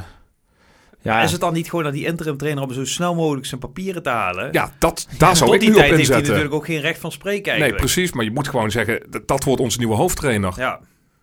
Ja. 1.03 1.23
Is 1.23 1.33
het 1.33 1.41
dan 1.41 1.53
niet 1.53 1.69
gewoon 1.69 1.85
dat 1.85 1.93
die 1.93 2.07
interim 2.07 2.37
trainer 2.37 2.63
om 2.65 2.73
zo 2.73 2.85
snel 2.85 3.15
mogelijk 3.15 3.47
zijn 3.47 3.61
papieren 3.61 4.03
te 4.03 4.09
halen? 4.09 4.49
Ja, 4.53 4.73
dat, 4.79 5.09
daar 5.19 5.37
zou 5.37 5.45
Tot 5.51 5.55
ik 5.55 5.61
die 5.61 5.69
nu 5.71 5.75
tijd 5.75 5.91
op 5.91 5.97
heeft 5.97 6.09
hij 6.09 6.17
inzetten. 6.17 6.27
natuurlijk 6.27 6.55
ook 6.55 6.65
geen 6.67 6.81
recht 6.81 7.01
van 7.01 7.13
spreken 7.13 7.59
Nee, 7.59 7.75
precies. 7.75 8.13
Maar 8.13 8.25
je 8.25 8.31
moet 8.31 8.49
gewoon 8.49 8.71
zeggen, 8.71 9.03
dat, 9.11 9.29
dat 9.29 9.45
wordt 9.45 9.61
onze 9.61 9.79
nieuwe 9.79 9.95
hoofdtrainer. 9.95 10.53
Ja. 10.57 10.81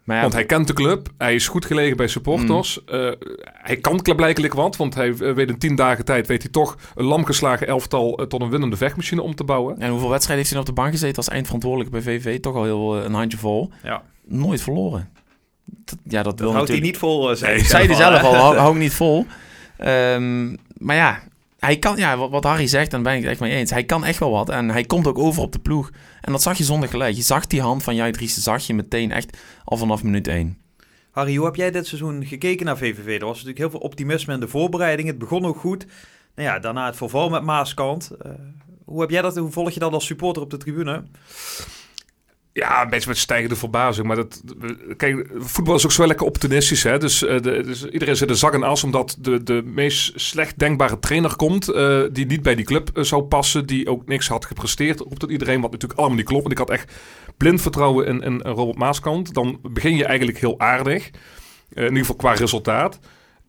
Maar 0.07 0.15
ja, 0.15 0.21
Want 0.21 0.33
hij 0.33 0.45
kent 0.45 0.67
de 0.67 0.73
club, 0.73 1.09
hij 1.17 1.35
is 1.35 1.47
goed 1.47 1.65
gelegen 1.65 1.97
bij 1.97 2.07
supporters. 2.07 2.79
Mm. 2.85 2.95
Uh, 2.95 3.11
hij 3.43 3.77
kan 3.77 4.01
blijkelijk 4.01 4.53
wat, 4.53 4.77
want 4.77 4.95
hij 4.95 5.07
uh, 5.07 5.33
weet 5.33 5.49
in 5.49 5.57
tien 5.57 5.75
dagen 5.75 6.05
tijd... 6.05 6.27
weet 6.27 6.41
hij 6.41 6.51
toch 6.51 6.77
een 6.95 7.05
lamgeslagen 7.05 7.67
elftal 7.67 8.21
uh, 8.21 8.25
tot 8.25 8.41
een 8.41 8.49
winnende 8.49 8.77
vechtmachine 8.77 9.21
om 9.21 9.35
te 9.35 9.43
bouwen. 9.43 9.79
En 9.79 9.89
hoeveel 9.89 10.09
wedstrijden 10.09 10.45
heeft 10.45 10.49
hij 10.49 10.59
nog 10.59 10.69
op 10.69 10.75
de 10.75 10.81
bank 10.81 10.93
gezeten 10.93 11.17
als 11.17 11.27
eindverantwoordelijke 11.27 11.91
bij 11.91 12.01
VV? 12.01 12.39
Toch 12.39 12.55
al 12.55 12.63
heel 12.63 12.97
een 12.97 13.13
handje 13.13 13.37
vol. 13.37 13.71
Ja. 13.83 14.03
Nooit 14.25 14.61
verloren. 14.61 15.09
Dat, 15.65 15.97
ja, 16.03 16.23
dat, 16.23 16.37
Dat 16.37 16.39
wil 16.39 16.53
houdt 16.53 16.69
hij 16.69 16.79
niet 16.79 16.97
vol, 16.97 17.35
zei 17.35 17.55
Nee, 17.55 17.87
hij 17.87 17.93
zelf 17.93 18.21
al, 18.21 18.35
hou, 18.43 18.57
hou 18.57 18.73
ik 18.73 18.79
niet 18.79 18.93
vol. 18.93 19.25
Um, 19.79 20.57
maar 20.77 20.95
ja, 20.95 21.19
hij 21.59 21.77
kan, 21.77 21.97
ja, 21.97 22.29
wat, 22.29 22.43
Harry 22.43 22.67
zegt, 22.67 22.91
dan 22.91 23.03
ben 23.03 23.13
ik 23.13 23.21
het 23.21 23.31
echt 23.31 23.39
mee 23.39 23.55
eens. 23.55 23.71
Hij 23.71 23.83
kan 23.83 24.05
echt 24.05 24.19
wel 24.19 24.31
wat 24.31 24.49
en 24.49 24.69
hij 24.69 24.83
komt 24.83 25.07
ook 25.07 25.17
over 25.17 25.41
op 25.41 25.51
de 25.51 25.59
ploeg. 25.59 25.91
En 26.21 26.31
dat 26.31 26.41
zag 26.41 26.57
je 26.57 26.63
zonder 26.63 26.89
gelijk. 26.89 27.15
Je 27.15 27.21
zag 27.21 27.47
die 27.47 27.61
hand 27.61 27.83
van 27.83 27.95
Jij 27.95 28.11
Driessen, 28.11 28.41
zag 28.41 28.67
je 28.67 28.73
meteen 28.73 29.11
echt 29.11 29.37
al 29.63 29.77
vanaf 29.77 30.03
minuut 30.03 30.27
1. 30.27 30.57
Harry, 31.11 31.35
hoe 31.35 31.45
heb 31.45 31.55
jij 31.55 31.71
dit 31.71 31.87
seizoen 31.87 32.25
gekeken 32.25 32.65
naar 32.65 32.77
VVV? 32.77 33.19
Er 33.19 33.25
was 33.25 33.33
natuurlijk 33.33 33.57
heel 33.57 33.69
veel 33.69 33.79
optimisme 33.79 34.33
in 34.33 34.39
de 34.39 34.47
voorbereiding. 34.47 35.07
Het 35.07 35.17
begon 35.17 35.45
ook 35.45 35.57
goed. 35.57 35.85
Nou 36.35 36.49
ja, 36.49 36.59
daarna 36.59 36.85
het 36.85 36.95
verval 36.95 37.29
met 37.29 37.43
Maaskant. 37.43 38.11
Uh, 38.25 38.31
hoe, 38.85 39.01
heb 39.01 39.09
jij 39.09 39.21
dat, 39.21 39.35
hoe 39.35 39.51
volg 39.51 39.71
je 39.71 39.79
dat 39.79 39.93
als 39.93 40.05
supporter 40.05 40.43
op 40.43 40.49
de 40.49 40.57
tribune? 40.57 41.03
Ja, 42.57 42.81
een 42.81 42.89
beetje 42.89 43.09
met 43.09 43.17
stijgende 43.17 43.55
verbazing. 43.55 44.07
Maar 44.07 44.15
dat, 44.15 44.43
kijk, 44.97 45.29
voetbal 45.35 45.75
is 45.75 45.85
ook 45.85 45.91
zo 45.91 46.07
lekker 46.07 46.25
optimistisch. 46.25 46.83
Hè? 46.83 46.97
Dus, 46.97 47.23
uh, 47.23 47.29
de, 47.29 47.63
dus 47.63 47.85
iedereen 47.85 48.15
zit 48.15 48.27
de 48.27 48.35
zak 48.35 48.53
en 48.53 48.63
as 48.63 48.83
omdat 48.83 49.17
de, 49.19 49.43
de 49.43 49.61
meest 49.65 50.19
slecht 50.19 50.59
denkbare 50.59 50.99
trainer 50.99 51.35
komt. 51.35 51.69
Uh, 51.69 52.03
die 52.11 52.25
niet 52.25 52.41
bij 52.41 52.55
die 52.55 52.65
club 52.65 52.89
uh, 52.93 53.03
zou 53.03 53.23
passen. 53.23 53.65
Die 53.65 53.89
ook 53.89 54.07
niks 54.07 54.27
had 54.27 54.45
gepresteerd 54.45 55.03
op 55.03 55.19
dat 55.19 55.29
iedereen. 55.29 55.61
Wat 55.61 55.71
natuurlijk 55.71 55.99
allemaal 55.99 56.17
niet 56.17 56.25
klopt. 56.25 56.41
Want 56.41 56.53
ik 56.53 56.67
had 56.67 56.69
echt 56.69 56.93
blind 57.37 57.61
vertrouwen 57.61 58.07
in, 58.07 58.21
in 58.21 58.41
Robert 58.41 58.77
Maaskant. 58.77 59.33
Dan 59.33 59.59
begin 59.61 59.95
je 59.95 60.05
eigenlijk 60.05 60.39
heel 60.39 60.59
aardig. 60.59 61.09
in 61.73 61.83
ieder 61.83 61.97
geval 61.97 62.15
qua 62.15 62.33
resultaat. 62.33 62.99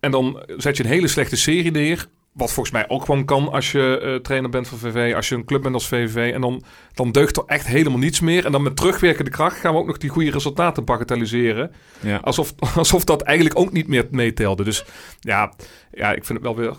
En 0.00 0.11
dan 0.11 0.43
zet 0.57 0.77
je 0.77 0.83
een 0.83 0.91
hele 0.91 1.09
slechte 1.09 1.37
serie 1.37 1.71
neer. 1.71 2.09
Wat 2.38 2.52
volgens 2.52 2.75
mij 2.75 2.88
ook 2.88 3.04
gewoon 3.04 3.25
kan 3.25 3.52
als 3.52 3.73
je 3.73 4.00
uh, 4.02 4.14
trainer 4.14 4.50
bent 4.50 4.68
van 4.68 4.78
VV, 4.78 5.14
als 5.14 5.28
je 5.28 5.35
een 5.35 5.45
club 5.45 5.62
bent 5.62 5.75
als 5.75 5.88
VV. 5.88 6.33
En 6.35 6.40
dan, 6.40 6.62
dan 6.95 7.12
deugt 7.12 7.37
er 7.37 7.42
echt 7.47 7.66
helemaal 7.66 7.99
niets 7.99 8.21
meer. 8.21 8.45
En 8.45 8.52
dan 8.52 8.62
met 8.62 8.76
terugwerkende 8.76 9.30
kracht 9.30 9.57
gaan 9.57 9.73
we 9.73 9.78
ook 9.78 9.87
nog 9.87 9.99
die 9.99 10.11
goede 10.11 10.30
resultaten 10.30 10.85
bagatelliseren. 10.85 11.73
Ja. 12.00 12.16
Alsof, 12.16 12.54
alsof 12.76 13.04
dat 13.04 13.23
eigenlijk 13.23 13.59
ook 13.59 13.73
niet 13.73 13.88
meer 13.88 14.07
meetelde. 14.11 14.64
Dus 14.64 14.85
ja, 15.21 15.52
ja, 15.92 16.12
ik 16.12 16.25
vind 16.25 16.38
het 16.38 16.42
wel 16.42 16.57
weer... 16.57 16.75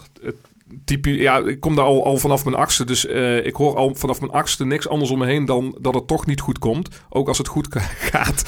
Typisch, 0.85 1.17
ja, 1.17 1.37
ik 1.37 1.59
kom 1.59 1.75
daar 1.75 1.85
al, 1.85 2.05
al 2.05 2.17
vanaf 2.17 2.43
mijn 2.43 2.55
achtste. 2.55 2.85
Dus 2.85 3.05
eh, 3.05 3.45
ik 3.45 3.55
hoor 3.55 3.75
al 3.75 3.95
vanaf 3.95 4.19
mijn 4.19 4.31
achtste 4.31 4.65
niks 4.65 4.87
anders 4.87 5.11
om 5.11 5.17
me 5.17 5.25
heen 5.25 5.45
dan 5.45 5.77
dat 5.81 5.93
het 5.93 6.07
toch 6.07 6.25
niet 6.25 6.41
goed 6.41 6.59
komt. 6.59 6.89
Ook 7.09 7.27
als 7.27 7.37
het 7.37 7.47
goed 7.47 7.67
gaat. 8.11 8.43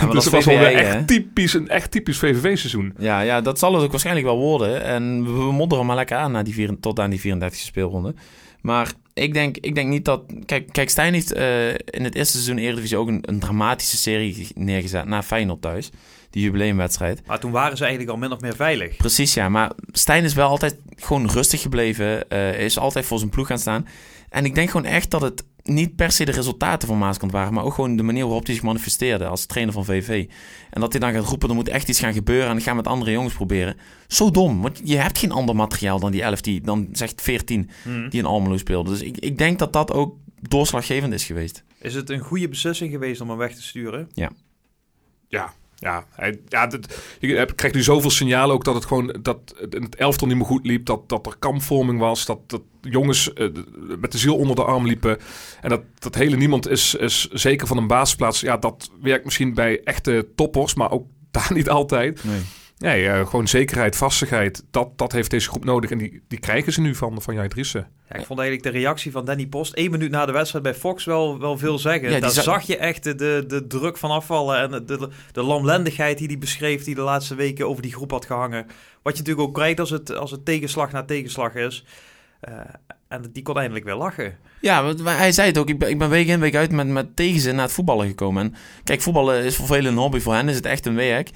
maar 0.00 0.10
dus 0.14 0.14
dat 0.14 0.24
het 0.24 0.32
was 0.32 0.44
wel 0.44 0.58
echt 0.58 1.06
typisch, 1.06 1.54
een 1.54 1.68
echt 1.68 1.90
typisch 1.90 2.18
VVV-seizoen. 2.18 2.94
Ja, 2.98 3.20
ja, 3.20 3.40
dat 3.40 3.58
zal 3.58 3.74
het 3.74 3.82
ook 3.82 3.90
waarschijnlijk 3.90 4.26
wel 4.26 4.38
worden. 4.38 4.84
En 4.84 5.24
we 5.24 5.52
modderen 5.52 5.86
maar 5.86 5.96
lekker 5.96 6.16
aan 6.16 6.32
naar 6.32 6.44
die 6.44 6.54
vier, 6.54 6.76
tot 6.80 7.00
aan 7.00 7.10
die 7.10 7.20
34e 7.20 7.48
speelronde. 7.50 8.14
Maar 8.60 8.92
ik 9.14 9.34
denk, 9.34 9.56
ik 9.56 9.74
denk 9.74 9.88
niet 9.88 10.04
dat... 10.04 10.22
Kijk, 10.46 10.72
kijk 10.72 10.90
Stijn 10.90 11.12
heeft 11.12 11.32
eh, 11.32 11.68
in 11.68 12.04
het 12.04 12.14
eerste 12.14 12.32
seizoen 12.32 12.58
Eredivisie 12.58 12.96
ook 12.96 13.08
een, 13.08 13.22
een 13.22 13.38
dramatische 13.38 13.96
serie 13.96 14.48
neergezet 14.54 15.04
na 15.04 15.22
Feyenoord 15.22 15.62
thuis. 15.62 15.90
Die 16.34 16.42
jubileumwedstrijd. 16.42 17.26
Maar 17.26 17.40
toen 17.40 17.50
waren 17.50 17.76
ze 17.76 17.82
eigenlijk 17.84 18.12
al 18.12 18.18
min 18.18 18.32
of 18.32 18.40
meer 18.40 18.56
veilig. 18.56 18.96
Precies, 18.96 19.34
ja. 19.34 19.48
Maar 19.48 19.70
Stijn 19.92 20.24
is 20.24 20.34
wel 20.34 20.48
altijd 20.48 20.76
gewoon 20.96 21.30
rustig 21.30 21.60
gebleven. 21.60 22.28
eh, 22.30 22.60
is 22.60 22.78
altijd 22.78 23.04
voor 23.06 23.18
zijn 23.18 23.30
ploeg 23.30 23.46
gaan 23.46 23.58
staan. 23.58 23.86
En 24.28 24.44
ik 24.44 24.54
denk 24.54 24.70
gewoon 24.70 24.86
echt 24.86 25.10
dat 25.10 25.20
het 25.20 25.44
niet 25.62 25.96
per 25.96 26.12
se 26.12 26.24
de 26.24 26.32
resultaten 26.32 26.88
van 26.88 26.98
Maaskant 26.98 27.32
waren, 27.32 27.54
maar 27.54 27.64
ook 27.64 27.74
gewoon 27.74 27.96
de 27.96 28.02
manier 28.02 28.24
waarop 28.24 28.44
hij 28.46 28.54
zich 28.54 28.64
manifesteerde 28.64 29.26
als 29.26 29.46
trainer 29.46 29.74
van 29.74 29.84
VV. 29.84 30.26
En 30.70 30.80
dat 30.80 30.92
hij 30.92 31.00
dan 31.00 31.12
gaat 31.12 31.24
roepen, 31.28 31.48
er 31.48 31.54
moet 31.54 31.68
echt 31.68 31.88
iets 31.88 32.00
gaan 32.00 32.12
gebeuren 32.12 32.48
en 32.50 32.56
ik 32.56 32.62
ga 32.62 32.74
met 32.74 32.86
andere 32.86 33.10
jongens 33.10 33.34
proberen. 33.34 33.76
Zo 34.08 34.30
dom, 34.30 34.62
want 34.62 34.80
je 34.84 34.96
hebt 34.96 35.18
geen 35.18 35.32
ander 35.32 35.56
materiaal 35.56 35.98
dan 36.00 36.12
die 36.12 36.22
11, 36.22 36.40
die 36.40 36.60
dan 36.60 36.88
zegt 36.92 37.22
14, 37.22 37.70
die 38.08 38.20
in 38.20 38.24
Almelo 38.26 38.56
speelde. 38.56 38.90
Dus 38.90 39.02
ik, 39.02 39.16
ik 39.18 39.38
denk 39.38 39.58
dat 39.58 39.72
dat 39.72 39.92
ook 39.92 40.16
doorslaggevend 40.40 41.12
is 41.12 41.24
geweest. 41.24 41.64
Is 41.78 41.94
het 41.94 42.10
een 42.10 42.20
goede 42.20 42.48
beslissing 42.48 42.90
geweest 42.90 43.20
om 43.20 43.28
hem 43.28 43.38
weg 43.38 43.54
te 43.54 43.62
sturen? 43.62 44.08
Ja, 44.14 44.30
ja, 45.28 45.52
hij, 46.10 46.40
ja 46.48 46.68
je 47.20 47.52
krijgt 47.54 47.76
nu 47.76 47.82
zoveel 47.82 48.10
signalen 48.10 48.54
ook 48.54 48.64
dat 48.64 48.74
het 48.74 48.84
gewoon 48.84 49.16
dat 49.22 49.54
het 49.70 49.96
elftal 49.96 50.26
niet 50.26 50.36
meer 50.36 50.46
goed 50.46 50.66
liep, 50.66 50.86
dat, 50.86 51.08
dat 51.08 51.26
er 51.26 51.36
kampvorming 51.38 51.98
was, 51.98 52.26
dat, 52.26 52.38
dat 52.46 52.62
jongens 52.80 53.32
eh, 53.32 53.48
met 54.00 54.12
de 54.12 54.18
ziel 54.18 54.36
onder 54.36 54.56
de 54.56 54.64
arm 54.64 54.86
liepen 54.86 55.18
en 55.60 55.68
dat, 55.68 55.82
dat 55.98 56.14
hele 56.14 56.36
niemand 56.36 56.68
is, 56.68 56.94
is 56.94 57.28
zeker 57.28 57.66
van 57.66 57.76
een 57.76 57.86
basisplaats. 57.86 58.40
Ja, 58.40 58.56
dat 58.56 58.90
werkt 59.00 59.24
misschien 59.24 59.54
bij 59.54 59.80
echte 59.82 60.28
toppers, 60.34 60.74
maar 60.74 60.90
ook 60.90 61.06
daar 61.30 61.52
niet 61.52 61.68
altijd. 61.68 62.24
Nee. 62.24 62.40
Nee, 62.78 63.08
eh, 63.08 63.26
gewoon 63.26 63.48
zekerheid, 63.48 63.96
vastigheid, 63.96 64.64
dat, 64.70 64.98
dat 64.98 65.12
heeft 65.12 65.30
deze 65.30 65.48
groep 65.48 65.64
nodig 65.64 65.90
en 65.90 65.98
die, 65.98 66.22
die 66.28 66.38
krijgen 66.38 66.72
ze 66.72 66.80
nu 66.80 66.94
van, 66.94 67.22
van 67.22 67.34
Jai 67.34 67.48
Driessen. 67.48 67.88
Ja, 68.08 68.16
ik 68.16 68.26
vond 68.26 68.40
eigenlijk 68.40 68.72
de 68.72 68.78
reactie 68.78 69.12
van 69.12 69.24
Danny 69.24 69.46
Post 69.46 69.72
één 69.72 69.90
minuut 69.90 70.10
na 70.10 70.26
de 70.26 70.32
wedstrijd 70.32 70.64
bij 70.64 70.74
Fox 70.74 71.04
wel, 71.04 71.38
wel 71.40 71.58
veel 71.58 71.78
zeggen. 71.78 72.10
Ja, 72.10 72.20
Daar 72.20 72.30
za- 72.30 72.42
zag 72.42 72.62
je 72.62 72.76
echt 72.76 73.04
de, 73.04 73.14
de, 73.14 73.44
de 73.46 73.66
druk 73.66 73.96
van 73.96 74.10
afvallen 74.10 74.58
en 74.58 74.70
de, 74.70 74.84
de, 74.84 75.08
de 75.32 75.42
lamlendigheid 75.42 76.18
die 76.18 76.26
hij 76.26 76.38
beschreef, 76.38 76.84
die 76.84 76.94
de 76.94 77.00
laatste 77.00 77.34
weken 77.34 77.68
over 77.68 77.82
die 77.82 77.92
groep 77.92 78.10
had 78.10 78.26
gehangen. 78.26 78.66
Wat 79.02 79.12
je 79.16 79.18
natuurlijk 79.22 79.48
ook 79.48 79.54
krijgt 79.54 79.80
als 79.80 79.90
het, 79.90 80.14
als 80.14 80.30
het 80.30 80.44
tegenslag 80.44 80.92
na 80.92 81.02
tegenslag 81.04 81.54
is. 81.54 81.84
Eh, 82.40 82.54
en 83.08 83.24
die 83.32 83.42
kon 83.42 83.58
eindelijk 83.58 83.84
weer 83.84 83.94
lachen. 83.94 84.36
Ja, 84.60 84.82
want 84.84 85.00
hij 85.04 85.32
zei 85.32 85.48
het 85.48 85.58
ook. 85.58 85.68
Ik 85.68 85.78
ben, 85.78 85.88
ik 85.90 85.98
ben 85.98 86.08
week 86.10 86.26
in, 86.26 86.40
week 86.40 86.54
uit 86.54 86.72
met, 86.72 86.86
met 86.86 87.16
tegenzin 87.16 87.54
naar 87.54 87.64
het 87.64 87.72
voetballen 87.74 88.06
gekomen. 88.06 88.42
En 88.42 88.54
kijk, 88.84 89.02
voetballen 89.02 89.44
is 89.44 89.56
voor 89.56 89.66
velen 89.66 89.92
een 89.92 89.98
hobby. 89.98 90.18
Voor 90.18 90.34
hen 90.34 90.48
is 90.48 90.56
het 90.56 90.66
echt 90.66 90.86
een 90.86 90.94
werk. 90.94 91.30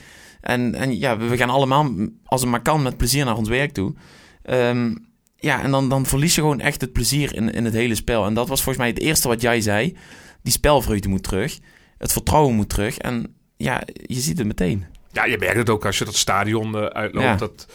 En, 0.49 0.75
en 0.75 0.99
ja, 0.99 1.17
we 1.17 1.37
gaan 1.37 1.51
allemaal, 1.51 1.91
als 2.25 2.41
het 2.41 2.51
maar 2.51 2.63
kan, 2.63 2.83
met 2.83 2.97
plezier 2.97 3.25
naar 3.25 3.37
ons 3.37 3.49
werk 3.49 3.73
toe. 3.73 3.95
Ehm, 4.43 4.95
ja, 5.37 5.63
en 5.63 5.71
dan, 5.71 5.89
dan 5.89 6.07
verlies 6.07 6.35
je 6.35 6.41
gewoon 6.41 6.61
echt 6.61 6.81
het 6.81 6.93
plezier 6.93 7.35
in, 7.35 7.53
in 7.53 7.65
het 7.65 7.75
hele 7.75 7.95
spel. 7.95 8.25
En 8.27 8.35
dat 8.35 8.49
was 8.49 8.63
volgens 8.63 8.85
mij 8.85 8.95
het 8.95 9.03
eerste 9.03 9.29
wat 9.29 9.41
jij 9.41 9.61
zei. 9.61 9.97
Die 10.43 10.53
spelvreugde 10.53 11.09
moet 11.09 11.23
terug. 11.23 11.59
Het 11.99 12.13
vertrouwen 12.13 12.55
moet 12.55 12.69
terug. 12.69 12.99
En 12.99 13.35
ja, 13.57 13.83
je 14.07 14.21
ziet 14.21 14.39
het 14.39 14.47
meteen. 14.47 14.85
Ja, 15.13 15.25
je 15.25 15.39
merkt 15.39 15.57
het 15.57 15.71
ook 15.71 15.87
als 15.87 15.99
je 15.99 16.05
dat 16.05 16.17
stadion 16.17 16.77
eh, 16.77 16.85
uitloopt. 16.85 17.27
Ja. 17.27 17.37
Dat 17.37 17.67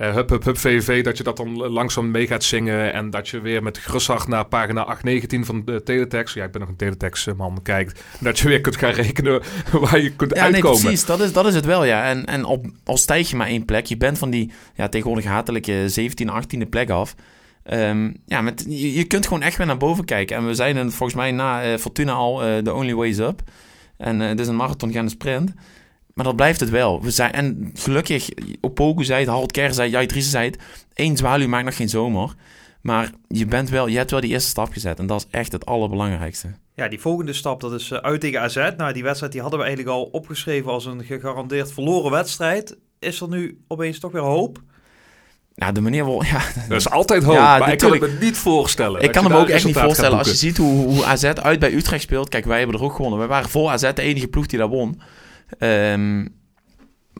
eh, 0.00 0.14
hup, 0.14 0.28
hup, 0.28 0.44
hup, 0.44 0.58
VVV, 0.58 1.04
dat 1.04 1.16
je 1.16 1.22
dat 1.22 1.36
dan 1.36 1.56
langzaam 1.56 2.10
mee 2.10 2.26
gaat 2.26 2.44
zingen. 2.44 2.92
En 2.92 3.10
dat 3.10 3.28
je 3.28 3.40
weer 3.40 3.62
met 3.62 3.78
gerust 3.78 4.28
naar 4.28 4.46
pagina 4.46 4.80
819 4.80 5.44
van 5.44 5.64
de 5.64 5.82
teletext. 5.82 6.34
Ja, 6.34 6.44
ik 6.44 6.50
ben 6.50 6.60
nog 6.60 6.70
een 6.70 6.76
teletext 6.76 7.34
man, 7.36 7.58
kijkt. 7.62 8.04
Dat 8.20 8.38
je 8.38 8.48
weer 8.48 8.60
kunt 8.60 8.76
gaan 8.76 8.92
rekenen 8.92 9.42
waar 9.80 10.00
je 10.00 10.10
kunt 10.10 10.34
Ja, 10.34 10.42
nee, 10.44 10.52
uitkomen. 10.52 10.80
precies. 10.80 11.04
Dat 11.04 11.20
is, 11.20 11.32
dat 11.32 11.46
is 11.46 11.54
het 11.54 11.64
wel, 11.64 11.84
ja. 11.84 12.04
En, 12.04 12.24
en 12.24 12.44
op, 12.44 12.66
al 12.84 12.96
stijg 12.96 13.30
je 13.30 13.36
maar 13.36 13.46
één 13.46 13.64
plek, 13.64 13.86
je 13.86 13.96
bent 13.96 14.18
van 14.18 14.30
die 14.30 14.52
ja, 14.74 14.88
tegenwoordig 14.88 15.24
hatelijke 15.24 15.88
17, 15.88 16.30
18e 16.30 16.68
plek 16.68 16.90
af. 16.90 17.14
Ehm, 17.62 18.10
ja, 18.26 18.40
met, 18.40 18.64
je, 18.68 18.94
je 18.94 19.04
kunt 19.04 19.26
gewoon 19.26 19.42
echt 19.42 19.56
weer 19.56 19.66
naar 19.66 19.76
boven 19.76 20.04
kijken. 20.04 20.36
En 20.36 20.46
we 20.46 20.54
zeiden 20.54 20.92
volgens 20.92 21.18
mij 21.18 21.32
na 21.32 21.62
eh, 21.62 21.78
Fortuna 21.78 22.12
al, 22.12 22.42
eh 22.42 22.58
the 22.58 22.74
only 22.74 22.94
way 22.94 23.08
is 23.08 23.18
up. 23.18 23.42
En 23.96 24.20
eh 24.20 24.28
het 24.28 24.40
is 24.40 24.48
een 24.48 24.56
marathon, 24.56 24.92
geen 24.92 25.08
sprint. 25.10 25.52
Maar 26.20 26.28
dat 26.28 26.38
blijft 26.38 26.60
het 26.60 26.70
wel. 26.70 27.02
We 27.02 27.10
zijn, 27.10 27.32
en 27.32 27.70
gelukkig, 27.74 28.28
Opoku 28.60 29.04
zei 29.04 29.20
het, 29.20 29.28
Harold 29.28 29.52
Kerr 29.52 29.74
zei 29.74 29.86
het, 29.86 29.92
Jai 29.92 30.06
Driessen 30.06 30.32
zei 30.32 30.46
het. 30.46 30.58
Eén 30.94 31.16
zwaluw 31.16 31.48
maakt 31.48 31.64
nog 31.64 31.76
geen 31.76 31.88
zomer. 31.88 32.34
Maar 32.80 33.10
je, 33.28 33.46
bent 33.46 33.68
wel, 33.68 33.86
je 33.86 33.96
hebt 33.96 34.10
wel 34.10 34.20
die 34.20 34.30
eerste 34.30 34.48
stap 34.48 34.72
gezet. 34.72 34.98
En 34.98 35.06
dat 35.06 35.20
is 35.20 35.26
echt 35.30 35.52
het 35.52 35.66
allerbelangrijkste. 35.66 36.48
Ja, 36.74 36.88
die 36.88 37.00
volgende 37.00 37.32
stap, 37.32 37.60
dat 37.60 37.72
is 37.72 37.90
eh, 37.90 37.98
uit 37.98 38.20
tegen 38.20 38.40
AZ. 38.40 38.70
Nou, 38.76 38.92
die 38.92 39.02
wedstrijd 39.02 39.32
die 39.32 39.40
hadden 39.40 39.58
we 39.60 39.66
eigenlijk 39.66 39.96
al 39.96 40.02
opgeschreven 40.04 40.70
als 40.70 40.86
een 40.86 41.04
gegarandeerd 41.04 41.72
verloren 41.72 42.10
wedstrijd. 42.10 42.76
Is 42.98 43.20
er 43.20 43.28
nu 43.28 43.60
opeens 43.68 43.98
toch 43.98 44.12
weer 44.12 44.22
hoop? 44.22 44.58
Nou, 45.54 45.72
de 45.72 45.80
manier 45.80 46.04
waarop... 46.04 46.24
Ja, 46.24 46.42
Dat 46.68 46.78
is 46.78 46.90
altijd 46.90 47.22
hoop, 47.22 47.34
Ja, 47.34 47.58
maar 47.58 47.72
ik 47.72 47.78
kan 47.78 47.90
het 47.90 48.00
natuurlijk. 48.00 48.20
me 48.20 48.26
niet 48.26 48.38
voorstellen. 48.38 49.02
Ik 49.02 49.12
kan 49.12 49.24
hem 49.24 49.32
ook 49.32 49.48
echt 49.48 49.64
niet 49.64 49.78
voorstellen. 49.78 50.18
Als 50.18 50.28
je 50.28 50.34
ziet 50.34 50.56
hoe, 50.56 50.86
hoe 50.86 51.04
AZ 51.04 51.24
uit 51.24 51.58
bij 51.58 51.72
Utrecht 51.72 52.02
speelt. 52.02 52.28
Kijk, 52.28 52.44
wij 52.44 52.58
hebben 52.58 52.76
er 52.76 52.82
ook 52.82 52.94
gewonnen. 52.94 53.18
Wij 53.18 53.28
waren 53.28 53.50
voor 53.50 53.70
AZ 53.70 53.92
de 53.94 54.02
enige 54.02 54.28
ploeg 54.28 54.46
die 54.46 54.58
daar 54.58 54.68
won. 54.68 55.00
Ehm, 55.58 56.26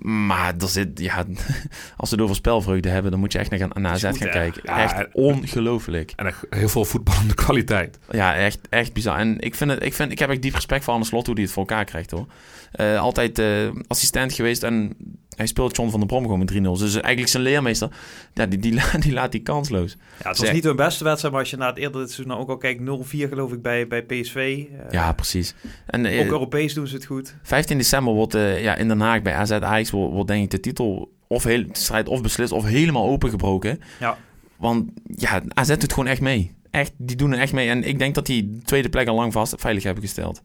maar 0.03 0.55
er 0.59 0.69
zit, 0.69 1.01
ja, 1.01 1.25
als 1.97 2.09
ze 2.09 2.15
het 2.15 2.25
over 2.25 2.37
spelvreugde 2.37 2.89
hebben, 2.89 3.11
dan 3.11 3.21
moet 3.21 3.33
je 3.33 3.39
echt 3.39 3.51
naar, 3.51 3.69
naar 3.75 3.93
AZ 3.93 4.03
gaan 4.03 4.31
kijken. 4.31 4.63
Ja, 4.65 4.83
echt 4.83 5.09
ongelooflijk. 5.13 6.13
En 6.17 6.27
echt 6.27 6.47
heel 6.51 6.69
veel 6.69 6.85
voetballende 6.85 7.35
kwaliteit. 7.45 7.99
Ja, 8.11 8.35
echt, 8.35 8.59
echt 8.69 8.93
bizar. 8.93 9.19
En 9.19 9.39
ik, 9.39 9.55
vind 9.55 9.71
het, 9.71 9.83
ik, 9.85 9.95
vind, 9.95 10.13
ik 10.13 10.19
heb 10.19 10.31
echt 10.31 10.43
diep 10.43 10.55
respect 10.55 10.85
voor 10.85 10.93
Arne 10.93 11.05
Slot 11.05 11.27
hoe 11.27 11.35
hij 11.35 11.45
het 11.45 11.53
voor 11.53 11.67
elkaar 11.67 11.85
krijgt 11.85 12.11
hoor. 12.11 12.27
Eh, 12.73 13.01
altijd 13.01 13.39
eh, 13.39 13.69
assistent 13.87 14.33
geweest 14.33 14.63
en 14.63 14.97
hij 15.41 15.49
speelt 15.49 15.77
John 15.77 15.91
van 15.91 15.99
der 15.99 16.09
Brom 16.09 16.23
gewoon 16.23 16.39
met 16.39 16.53
3-0. 16.53 16.55
Dus 16.79 16.95
eigenlijk 16.95 17.29
zijn 17.29 17.43
leermeester, 17.43 17.89
ja, 18.35 18.47
die, 18.47 18.59
die, 18.59 18.75
la- 18.79 18.99
die 18.99 19.13
laat 19.13 19.33
hij 19.33 19.43
kansloos. 19.43 19.97
Ja, 20.23 20.29
het 20.29 20.39
was 20.39 20.53
niet 20.53 20.65
hun 20.65 20.77
beste 20.77 21.05
wedstrijd, 21.05 21.33
maar 21.33 21.43
als 21.43 21.51
je 21.51 21.57
na 21.57 21.67
het 21.67 21.77
eerder 21.79 22.01
dit 22.01 22.11
seizoen 22.13 22.37
ook 22.37 22.49
al 22.49 22.57
kijkt, 22.57 22.81
0-4 22.81 22.85
geloof 23.29 23.53
ik 23.53 23.63
bij, 23.63 23.87
bij 23.87 24.03
PSV. 24.03 24.37
Eh, 24.37 24.91
Ja, 24.91 25.13
precies. 25.13 25.55
En, 25.87 26.07
eh, 26.07 26.21
Ook 26.21 26.27
Europees 26.31 26.75
doen 26.75 26.87
ze 26.87 26.95
het 26.95 27.05
goed. 27.05 27.37
15 27.43 27.77
december 27.79 28.15
wordt 28.15 28.35
eh, 28.35 28.63
ja, 28.63 28.77
in 28.77 28.89
Den 28.89 29.01
Haag 29.01 29.23
bij 29.23 29.35
AZ 29.35 29.51
Ajax 29.51 29.91
wordt, 29.91 30.13
wordt 30.13 30.29
denk 30.29 30.45
ik 30.45 30.51
de 30.51 30.61
titel 30.61 31.13
of 31.27 31.45
heel, 31.45 31.67
de 31.67 31.69
strijd 31.79 32.09
of 32.09 32.23
beslist 32.23 32.53
of 32.53 32.65
helemaal 32.65 33.07
opengebroken. 33.09 33.81
Ja. 34.01 34.19
Want 34.57 34.91
ja, 35.05 35.43
AZ 35.49 35.77
doet 35.77 35.93
gewoon 35.93 36.09
echt 36.09 36.21
mee. 36.21 36.53
Echt, 36.71 36.93
die 36.97 37.17
doen 37.17 37.33
er 37.33 37.39
echt 37.39 37.53
mee. 37.53 37.69
En 37.69 37.85
ik 37.85 37.99
denk 37.99 38.15
dat 38.15 38.27
die 38.27 38.53
de 38.53 38.63
tweede 38.63 38.89
plek 38.89 39.09
al 39.09 39.15
lang 39.15 39.33
vast 39.33 39.55
veilig 39.59 39.83
hebben 39.83 40.03
gesteld. 40.03 40.43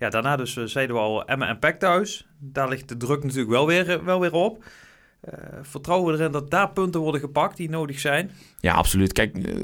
Ja, 0.00 0.10
daarna 0.10 0.36
dus 0.36 0.56
eh, 0.56 0.64
zeiden 0.64 0.96
we 0.96 1.02
al 1.02 1.24
Emma 1.24 1.48
en 1.48 1.58
Peck 1.58 1.78
thuis. 1.78 2.26
Daar 2.38 2.68
ligt 2.68 2.88
de 2.88 2.96
druk 2.96 3.22
natuurlijk 3.22 3.50
wel 3.50 3.66
weer, 3.66 3.90
eh, 3.90 4.04
wel 4.04 4.20
weer 4.20 4.32
op. 4.32 4.64
Eh, 5.20 5.34
vertrouwen 5.62 6.12
we 6.12 6.18
erin 6.18 6.32
dat 6.32 6.50
daar 6.50 6.70
punten 6.70 7.00
worden 7.00 7.20
gepakt 7.20 7.56
die 7.56 7.70
nodig 7.70 8.00
zijn? 8.00 8.30
Ja, 8.60 8.74
absoluut. 8.74 9.12
Kijk, 9.12 9.36
eh, 9.36 9.54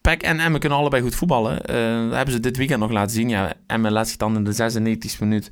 PEC 0.00 0.22
en 0.22 0.40
Emmen 0.40 0.60
kunnen 0.60 0.78
allebei 0.78 1.02
goed 1.02 1.14
voetballen. 1.14 1.56
Dat 1.56 2.16
hebben 2.16 2.34
ze 2.34 2.40
dit 2.40 2.56
weekend 2.56 2.80
nog 2.80 2.90
laten 2.90 3.14
zien. 3.14 3.28
Ja, 3.28 3.52
Emmen 3.66 3.92
laat 3.92 4.08
zich 4.08 4.16
dan 4.16 4.36
in 4.36 4.44
de 4.44 4.52
96e 4.52 5.24
minuut 5.24 5.50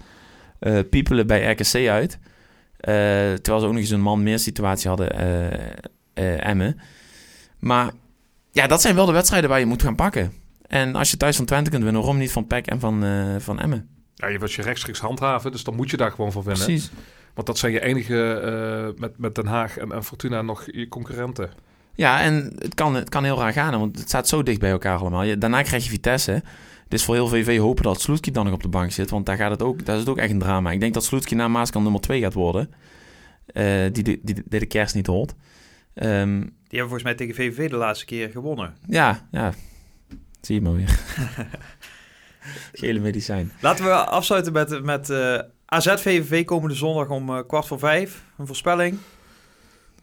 piepelen 0.91 1.27
bij 1.27 1.51
RKC 1.51 1.89
uit. 1.89 2.19
Terwijl 2.81 3.61
ze 3.61 3.67
ook 3.67 3.73
nog 3.73 3.77
eens 3.77 3.91
een 3.91 4.01
man 4.01 4.23
meer 4.23 4.39
situatie 4.39 4.89
hadden, 4.89 5.11
Emmen. 6.15 6.81
Maar 7.59 7.91
ja, 8.51 8.67
dat 8.67 8.81
zijn 8.81 8.95
wel 8.95 9.07
de 9.07 9.13
wedstrijden 9.13 9.51
waar 9.51 9.59
je 9.59 9.67
moet 9.67 9.83
gaan 9.83 9.95
pakken. 9.95 10.33
En 10.67 10.95
als 10.95 11.11
je 11.11 11.17
thuis 11.17 11.37
van 11.37 11.45
Twente 11.45 11.71
kunt 11.71 11.83
winnen, 11.83 12.01
waarom 12.01 12.19
niet 12.19 12.33
van 12.33 12.47
PEC 12.47 12.67
en 12.67 12.81
van, 12.81 13.05
van 13.41 13.61
Emmen? 13.61 14.00
Ja, 14.21 14.27
je 14.29 14.39
wilt 14.39 14.53
je 14.53 14.63
rechtstreeks 14.63 14.99
handhaven, 14.99 15.53
dus 15.53 15.65
dan 15.65 15.75
moet 15.75 15.91
je 15.91 15.97
daar 15.97 16.11
gewoon 16.11 16.33
van 16.33 16.43
winnen. 16.43 16.65
Precies. 16.65 16.91
Want 17.35 17.47
dat 17.47 17.59
zijn 17.59 17.73
je 17.73 17.81
enige, 17.81 18.33
eh, 18.33 19.01
met, 19.01 19.19
met 19.19 19.35
Den 19.35 19.47
Haag 19.47 19.79
en, 19.79 19.93
en 19.93 20.05
Fortuna, 20.05 20.43
nog 20.43 20.65
je 20.67 20.89
concurrenten. 20.89 21.51
Ja, 21.95 22.21
en 22.21 22.53
het 22.59 22.75
kan, 22.75 22.95
het 22.95 23.09
kan 23.09 23.25
heel 23.25 23.39
raar 23.39 23.53
gaan, 23.53 23.79
want 23.79 23.99
het 23.99 24.09
staat 24.09 24.29
zo 24.29 24.43
dicht 24.43 24.61
bij 24.61 24.71
elkaar 24.71 24.99
allemaal. 24.99 25.23
Je- 25.23 25.39
daarna 25.39 25.63
krijg 25.63 25.85
je 25.85 25.91
Vitesse. 25.91 26.43
Dus 26.89 27.05
voor 27.05 27.15
heel 27.15 27.29
VV 27.29 27.59
hopen 27.59 27.83
dat 27.83 28.01
Sloetski 28.01 28.31
dan 28.31 28.45
nog 28.45 28.55
op 28.55 28.63
de 28.63 28.69
bank 28.69 28.91
zit, 28.93 29.11
want 29.11 29.27
daar, 29.27 29.37
gaat 29.37 29.51
het 29.51 29.63
ook, 29.63 29.85
daar 29.85 29.95
is 29.95 30.01
het 30.01 30.11
ook 30.11 30.19
echt 30.19 30.31
een 30.31 30.39
drama. 30.39 30.71
Ik 30.71 30.81
denk 30.81 30.95
dat 30.95 31.05
Sloetski 31.05 31.35
na 31.35 31.49
Maaskant 31.49 31.85
nummer 31.85 32.01
2 32.03 32.21
gaat 32.21 32.35
worden, 32.35 32.71
eh, 33.47 33.65
die, 33.93 34.03
die, 34.03 34.21
die, 34.23 34.43
die 34.47 34.61
de 34.61 34.67
kerst 34.67 34.95
niet 34.95 35.07
holt. 35.07 35.35
Ehm, 35.95 36.41
Die 36.41 36.79
hebben 36.79 36.81
volgens 36.89 37.03
mij 37.03 37.15
tegen 37.15 37.35
VVV 37.35 37.71
de 37.71 37.77
laatste 37.77 38.05
keer 38.05 38.29
gewonnen. 38.31 38.75
ja, 38.87 39.29
ja, 39.31 39.53
zie 40.41 40.55
je 40.55 40.61
maar 40.61 40.75
weer. 40.75 40.99
Gele 42.73 42.99
medicijn. 42.99 43.53
Laten 43.61 43.85
we 43.85 43.91
afsluiten 43.93 44.53
met, 44.53 44.83
met 44.85 45.11
eh 45.11 45.39
AZ-VVV 45.73 46.45
komende 46.45 46.75
zondag 46.75 47.09
om 47.09 47.29
eh, 47.37 47.43
kwart 47.47 47.67
voor 47.67 47.79
vijf. 47.79 48.23
Een 48.39 48.47
voorspelling. 48.47 48.99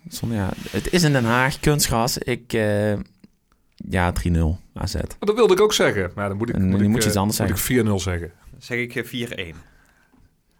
Som, 0.09 0.33
ja, 0.33 0.49
het 0.69 0.93
is 0.93 1.03
in 1.03 1.11
Den 1.11 1.25
Haag, 1.25 1.59
kunstgras. 1.59 2.17
Ik, 2.17 2.53
eh, 2.53 2.93
ja, 3.75 4.13
3-0 4.13 4.59
AZ. 4.73 4.95
Dat 5.19 5.35
wilde 5.35 5.53
ik 5.53 5.61
ook 5.61 5.73
zeggen. 5.73 6.11
Maar 6.15 6.27
dan 6.27 6.37
moet 6.37 6.49
ik, 6.49 6.55
En 6.55 6.69
moet 6.69 6.79
nu 6.79 6.85
ik, 6.85 6.91
moet 6.91 7.03
je 7.03 7.09
iets 7.09 7.17
anders 7.17 7.39
moet 7.39 7.49
ik 7.49 7.85
4-0 7.85 7.93
zeggen. 7.95 8.31
Dan 8.51 8.61
zeg 8.61 8.77
ik 8.77 8.95
eh, 8.95 9.53
4-1. 9.53 9.55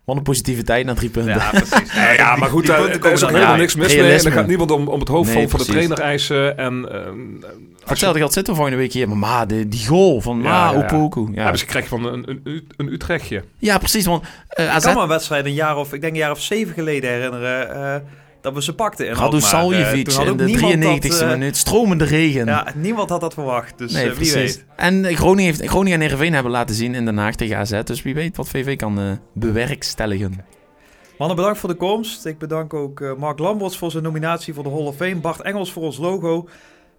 Wat 0.08 0.16
een 0.18 0.24
positiviteit 0.24 0.86
naar 0.86 0.96
drie 0.96 1.10
punten. 1.10 1.34
Ja, 1.34 1.50
precies. 1.62 1.94
Ja, 1.94 2.12
ja, 2.12 2.36
maar 2.36 2.50
goed, 2.50 2.66
daar 2.66 2.90
is 2.90 2.96
ook 2.96 3.20
dan 3.20 3.34
helemaal 3.34 3.56
niks 3.56 3.76
mis 3.76 3.96
mee. 3.96 4.12
En 4.14 4.26
er 4.26 4.32
gaat 4.32 4.48
niemand 4.48 4.72
om, 4.72 4.88
om 4.88 5.00
het 5.00 5.08
hoofd 5.08 5.34
Nee, 5.34 5.48
van, 5.48 5.50
van 5.50 5.60
de 5.60 5.66
trainer 5.66 6.00
eisen. 6.00 6.58
En, 6.58 6.90
ehm, 6.92 7.16
Voor 7.80 7.90
hetzelfde 7.90 8.20
geld 8.20 8.34
zitten 8.34 8.54
we 8.54 8.60
volgende 8.60 8.82
week 8.82 8.94
hier. 8.94 9.08
Maar 9.08 9.18
ma, 9.18 9.46
de, 9.46 9.68
die 9.68 9.88
goal 9.88 10.22
van 10.22 10.38
Ma 10.42 10.50
Ja, 10.50 10.72
ja, 10.72 10.80
ja. 10.80 10.86
Opoku. 10.86 11.28
ja. 11.34 11.44
Ja. 11.44 11.52
dus 11.52 11.60
je 11.62 11.66
krijgt 11.68 11.88
van 11.88 12.06
een, 12.06 12.40
een, 12.44 12.68
een, 12.78 12.94
Utrechtje. 12.94 13.44
ja, 13.58 13.78
precies. 13.78 14.06
Want 14.06 14.24
eh 14.48 14.66
Ik 14.66 14.72
AZ 14.72 14.86
kan 14.86 14.96
me 14.96 15.02
een 15.02 15.08
wedstrijd 15.08 15.46
een 15.46 15.54
jaar 15.54 15.78
of, 15.78 15.94
ik 15.94 16.02
denk 16.02 16.14
een 16.14 16.20
jaar 16.20 16.32
of 16.32 16.42
zeven 16.42 16.74
geleden 16.74 17.10
herinneren 17.10 17.76
eh, 17.76 18.02
dat 18.48 18.56
we 18.56 18.64
ze 18.64 18.76
pakten. 18.76 19.08
in. 19.08 19.14
Eh, 19.14 19.40
Saljevic 19.40 20.12
had 20.12 20.26
in 20.26 20.38
de 20.38 20.44
niemand 20.44 20.74
93e 20.74 21.10
dat, 21.10 21.22
eh, 21.22 21.30
minuut. 21.30 21.58
Stromende 21.58 22.04
regen. 22.06 22.46
Ja, 22.46 22.68
niemand 22.76 23.10
had 23.10 23.22
dat 23.22 23.34
verwacht. 23.34 23.78
Dus 23.78 23.92
nee, 23.92 24.02
eh, 24.02 24.08
wie 24.08 24.16
precies. 24.16 24.34
weet. 24.34 24.66
En 24.76 25.06
eh, 25.06 25.16
Groningen, 25.16 25.46
heeft, 25.46 25.70
Groningen 25.70 25.94
en 25.94 26.02
Heerenveen 26.02 26.34
hebben 26.34 26.52
laten 26.52 26.76
zien 26.76 26.96
in 26.96 27.06
Den 27.06 27.18
Haag 27.18 27.36
tegen 27.36 27.58
AZ. 27.58 27.82
Dus 27.84 28.02
wie 28.02 28.14
weet 28.14 28.38
wat 28.38 28.50
VV 28.50 28.76
kan 28.76 29.00
eh, 29.00 29.12
bewerkstelligen. 29.34 30.46
Mannen, 31.18 31.38
bedankt 31.38 31.60
voor 31.60 31.70
de 31.70 31.76
komst. 31.76 32.26
Ik 32.26 32.38
bedank 32.38 32.74
ook 32.74 33.02
eh, 33.02 33.14
Mark 33.16 33.40
Lamberts 33.40 33.78
voor 33.78 33.92
zijn 33.92 34.04
nominatie 34.04 34.54
voor 34.54 34.64
de 34.64 34.70
Hall 34.70 34.86
of 34.86 34.96
Fame. 34.96 35.16
Bart 35.16 35.42
Engels 35.42 35.72
voor 35.72 35.84
ons 35.84 35.98
logo. 35.98 36.48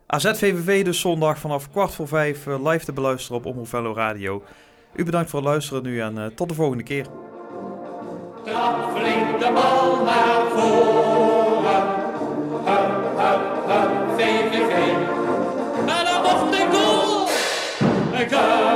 AZ-VVV 0.06 0.84
dus 0.84 1.00
zondag 1.00 1.38
vanaf 1.38 1.70
kwart 1.70 1.94
voor 1.94 2.08
vijf 2.08 2.46
eh, 2.46 2.66
live 2.66 2.84
te 2.84 2.92
beluisteren 2.92 3.38
op 3.38 3.46
Omroep 3.46 3.96
Radio. 3.96 4.42
U 4.94 5.04
bedankt 5.04 5.30
voor 5.30 5.40
het 5.40 5.48
luisteren 5.48 5.82
nu 5.82 6.00
en 6.00 6.18
eh, 6.18 6.26
tot 6.26 6.48
de 6.48 6.54
volgende 6.54 6.82
keer. 6.82 7.06
Trap 8.48 8.96
flink 8.96 9.40
de 9.40 9.50
bal 9.52 10.04
naar 10.04 10.42
voren. 10.54 11.82
Hup, 12.64 13.18
hup, 13.18 13.40
hup, 13.66 13.90
VVV. 14.16 14.72
En 15.86 16.04
dan 16.04 16.22
mocht 16.22 16.54
ik 16.60 16.68
goal. 16.72 17.28
ga. 18.28 18.67